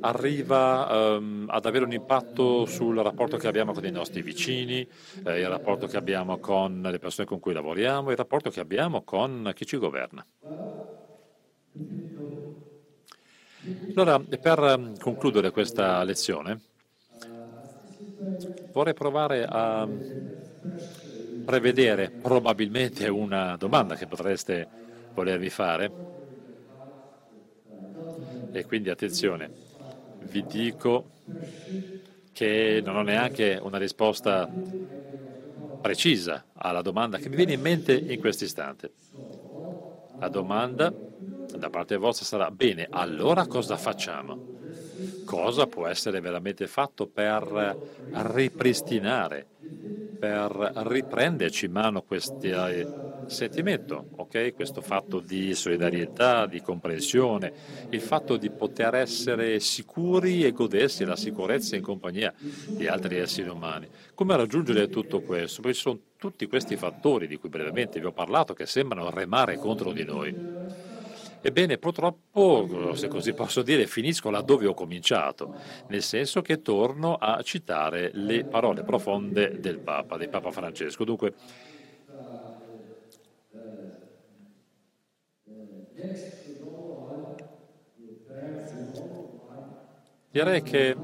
[0.00, 4.88] arriva um, ad avere un impatto sul rapporto che abbiamo con i nostri vicini,
[5.24, 9.02] eh, il rapporto che abbiamo con le persone con cui lavoriamo, il rapporto che abbiamo
[9.02, 10.24] con chi ci governa.
[13.94, 16.60] Allora, per ehm, concludere questa lezione,
[18.72, 19.88] vorrei provare a
[21.42, 24.68] prevedere probabilmente una domanda che potreste
[25.12, 25.94] volervi fare.
[28.50, 29.52] E quindi attenzione,
[30.18, 31.10] vi dico
[32.32, 34.50] che non ho neanche una risposta
[35.80, 38.92] precisa alla domanda che mi viene in mente in questo istante.
[40.18, 40.92] La domanda
[41.58, 44.40] da parte vostra sarà bene, allora cosa facciamo?
[45.24, 47.78] Cosa può essere veramente fatto per
[48.10, 49.48] ripristinare,
[50.18, 52.90] per riprenderci in mano questo eh,
[53.24, 54.52] sentimento, okay?
[54.52, 57.52] questo fatto di solidarietà, di comprensione,
[57.90, 62.32] il fatto di poter essere sicuri e godersi la sicurezza in compagnia
[62.74, 63.88] di altri esseri umani.
[64.14, 65.60] Come raggiungere tutto questo?
[65.62, 69.58] Perché ci sono tutti questi fattori di cui brevemente vi ho parlato che sembrano remare
[69.58, 70.36] contro di noi.
[71.46, 75.52] Ebbene, purtroppo, se così posso dire, finisco laddove ho cominciato,
[75.88, 81.04] nel senso che torno a citare le parole profonde del Papa, del Papa Francesco.
[81.04, 81.34] Dunque,
[90.30, 90.98] direi che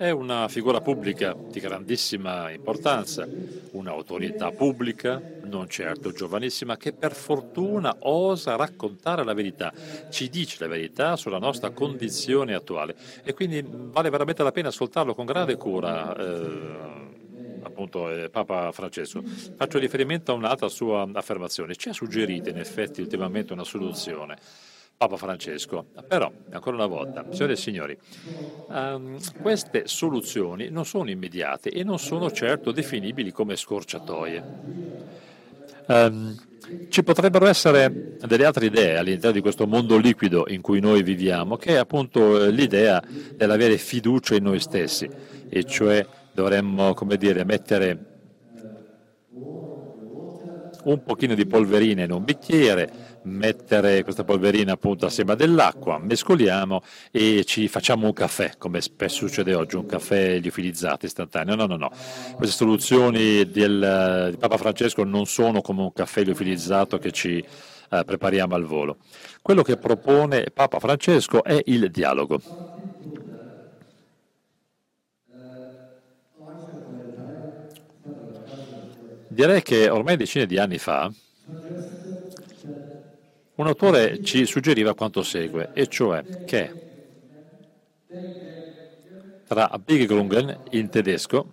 [0.00, 3.28] è una figura pubblica di grandissima importanza,
[3.72, 9.70] un'autorità pubblica, non certo giovanissima, che per fortuna osa raccontare la verità,
[10.08, 15.14] ci dice la verità sulla nostra condizione attuale e quindi vale veramente la pena ascoltarlo
[15.14, 16.16] con grande cura.
[16.16, 17.08] Eh,
[17.62, 19.22] appunto eh, Papa Francesco.
[19.22, 21.76] Faccio riferimento a un'altra sua affermazione.
[21.76, 24.38] Ci ha suggerito in effetti ultimamente una soluzione
[25.00, 25.86] Papa Francesco.
[26.06, 27.98] Però, ancora una volta, signore e signori,
[28.68, 34.44] um, queste soluzioni non sono immediate e non sono certo definibili come scorciatoie.
[35.86, 36.36] Um,
[36.90, 41.56] ci potrebbero essere delle altre idee all'interno di questo mondo liquido in cui noi viviamo,
[41.56, 43.02] che è appunto eh, l'idea
[43.34, 45.08] dell'avere fiducia in noi stessi,
[45.48, 48.10] e cioè dovremmo, come dire, mettere
[50.82, 56.82] un pochino di polverina in un bicchiere, mettere questa polverina appunto assieme a dell'acqua, mescoliamo
[57.10, 61.54] e ci facciamo un caffè, come spesso succede oggi, un caffè liofilizzato istantaneo.
[61.54, 61.90] No, no, no.
[62.36, 67.38] Queste soluzioni del, di Papa Francesco non sono come un caffè liofilizzato che ci
[67.90, 68.98] eh, prepariamo al volo.
[69.42, 72.40] Quello che propone Papa Francesco è il dialogo.
[79.26, 81.10] Direi che ormai decine di anni fa
[83.60, 86.72] un autore ci suggeriva quanto segue, e cioè che
[89.46, 91.52] tra Begegrungen in tedesco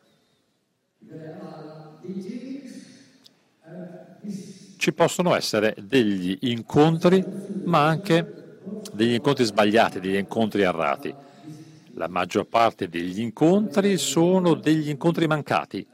[4.76, 7.26] ci possono essere degli incontri,
[7.64, 8.32] ma anche
[8.92, 11.16] degli incontri sbagliati, degli incontri errati.
[11.94, 15.86] La maggior parte degli incontri sono degli incontri mancati,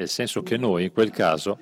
[0.00, 1.58] nel senso che noi in quel caso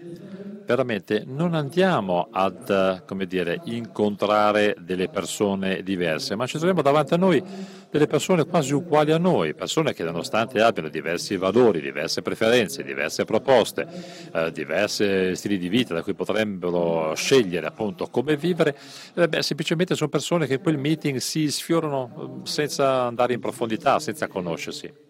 [0.64, 7.42] veramente non andiamo ad dire, incontrare delle persone diverse, ma ci troviamo davanti a noi
[7.90, 13.24] delle persone quasi uguali a noi, persone che nonostante abbiano diversi valori, diverse preferenze, diverse
[13.24, 13.88] proposte,
[14.32, 18.76] eh, diversi stili di vita da cui potrebbero scegliere appunto come vivere,
[19.14, 23.40] eh, beh, semplicemente sono persone che in quel meeting si sfiorano eh, senza andare in
[23.40, 25.07] profondità, senza conoscersi.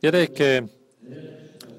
[0.00, 0.64] Direi che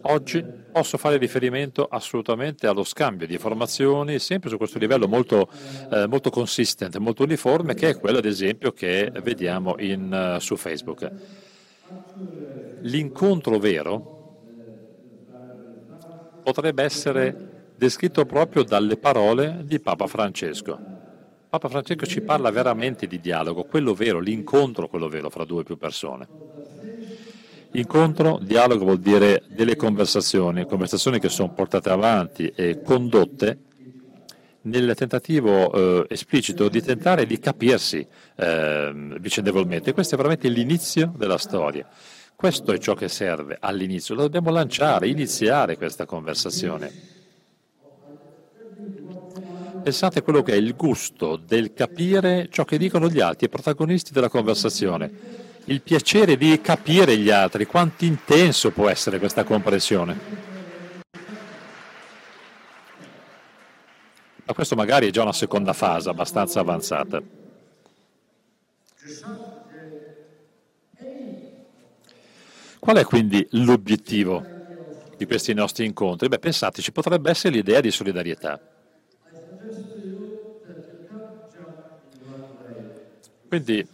[0.04, 5.48] Oggi posso fare riferimento assolutamente allo scambio di informazioni sempre su questo livello molto,
[5.92, 10.56] eh, molto consistent, molto uniforme, che è quello ad esempio che vediamo in, uh, su
[10.56, 11.12] Facebook.
[12.82, 14.20] L'incontro vero
[16.42, 20.80] potrebbe essere descritto proprio dalle parole di Papa Francesco.
[21.48, 25.64] Papa Francesco ci parla veramente di dialogo, quello vero, l'incontro, quello vero fra due o
[25.64, 26.61] più persone.
[27.74, 33.60] Incontro, dialogo vuol dire delle conversazioni, conversazioni che sono portate avanti e condotte
[34.64, 38.06] nel tentativo eh, esplicito di tentare di capirsi
[38.36, 39.94] eh, vicendevolmente.
[39.94, 41.88] Questo è veramente l'inizio della storia.
[42.36, 46.92] Questo è ciò che serve all'inizio, lo dobbiamo lanciare, iniziare questa conversazione.
[49.82, 53.50] Pensate a quello che è il gusto del capire ciò che dicono gli altri, i
[53.50, 60.22] protagonisti della conversazione il piacere di capire gli altri, quanto intenso può essere questa comprensione.
[64.46, 67.24] Ma questo magari è già una seconda fase abbastanza avanzata.
[72.80, 74.48] Qual è quindi l'obiettivo
[75.16, 76.28] di questi nostri incontri?
[76.28, 78.60] Beh, pensateci, potrebbe essere l'idea di solidarietà.
[83.48, 83.88] Quindi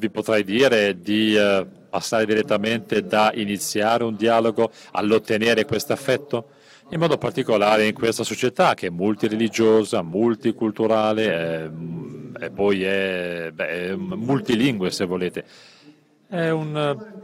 [0.00, 6.52] vi potrei dire di eh, passare direttamente da iniziare un dialogo all'ottenere questo affetto?
[6.92, 11.70] In modo particolare in questa società che è multireligiosa, multiculturale eh,
[12.46, 15.44] e poi è, beh, è multilingue se volete.
[16.26, 16.74] È un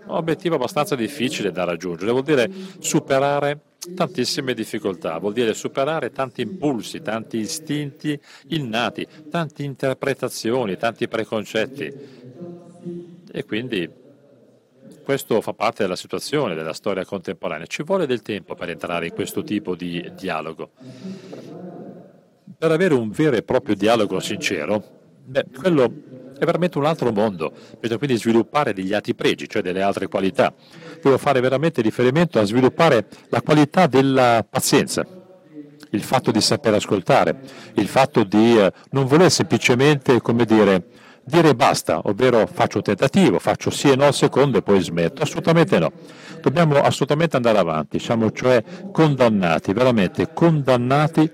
[0.06, 2.50] uh, obiettivo abbastanza difficile da raggiungere, vuol dire
[2.80, 3.60] superare
[3.94, 8.18] tantissime difficoltà, vuol dire superare tanti impulsi, tanti istinti
[8.48, 12.25] innati, tante interpretazioni, tanti preconcetti
[13.30, 13.88] e quindi
[15.02, 17.66] questo fa parte della situazione, della storia contemporanea.
[17.66, 20.70] Ci vuole del tempo per entrare in questo tipo di dialogo.
[22.58, 24.82] Per avere un vero e proprio dialogo sincero,
[25.24, 25.92] beh, quello
[26.38, 27.52] è veramente un altro mondo.
[27.78, 30.52] Bisogna quindi sviluppare degli altri pregi, cioè delle altre qualità.
[31.02, 35.06] Devo fare veramente riferimento a sviluppare la qualità della pazienza,
[35.90, 37.40] il fatto di saper ascoltare,
[37.74, 40.88] il fatto di eh, non voler semplicemente, come dire,
[41.26, 45.22] dire basta, ovvero faccio un tentativo, faccio sì e no al secondo e poi smetto.
[45.22, 45.92] Assolutamente no.
[46.40, 48.62] Dobbiamo assolutamente andare avanti, siamo cioè
[48.92, 51.28] condannati, veramente condannati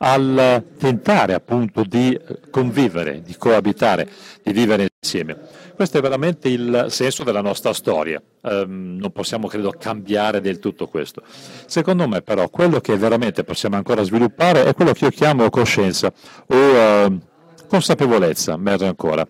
[0.00, 2.18] al tentare appunto di
[2.50, 4.08] convivere, di coabitare,
[4.42, 5.36] di vivere insieme.
[5.74, 8.20] Questo è veramente il senso della nostra storia.
[8.42, 11.22] Um, non possiamo, credo, cambiare del tutto questo.
[11.66, 16.12] Secondo me, però, quello che veramente possiamo ancora sviluppare è quello che io chiamo coscienza
[16.46, 16.56] o
[17.06, 17.20] uh,
[17.68, 19.26] consapevolezza, meglio ancora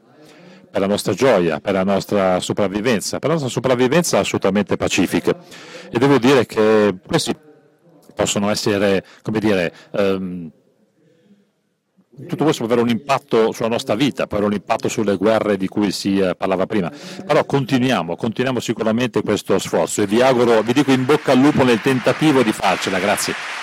[0.78, 5.36] per la nostra gioia, per la nostra sopravvivenza, per la nostra sopravvivenza assolutamente pacifica.
[5.90, 7.34] E devo dire che questi
[8.14, 10.50] possono essere, come dire, um,
[12.28, 15.56] tutto questo può avere un impatto sulla nostra vita, può avere un impatto sulle guerre
[15.56, 16.90] di cui si eh, parlava prima,
[17.24, 21.64] però continuiamo, continuiamo sicuramente questo sforzo e vi auguro, vi dico in bocca al lupo
[21.64, 23.57] nel tentativo di farcela, grazie.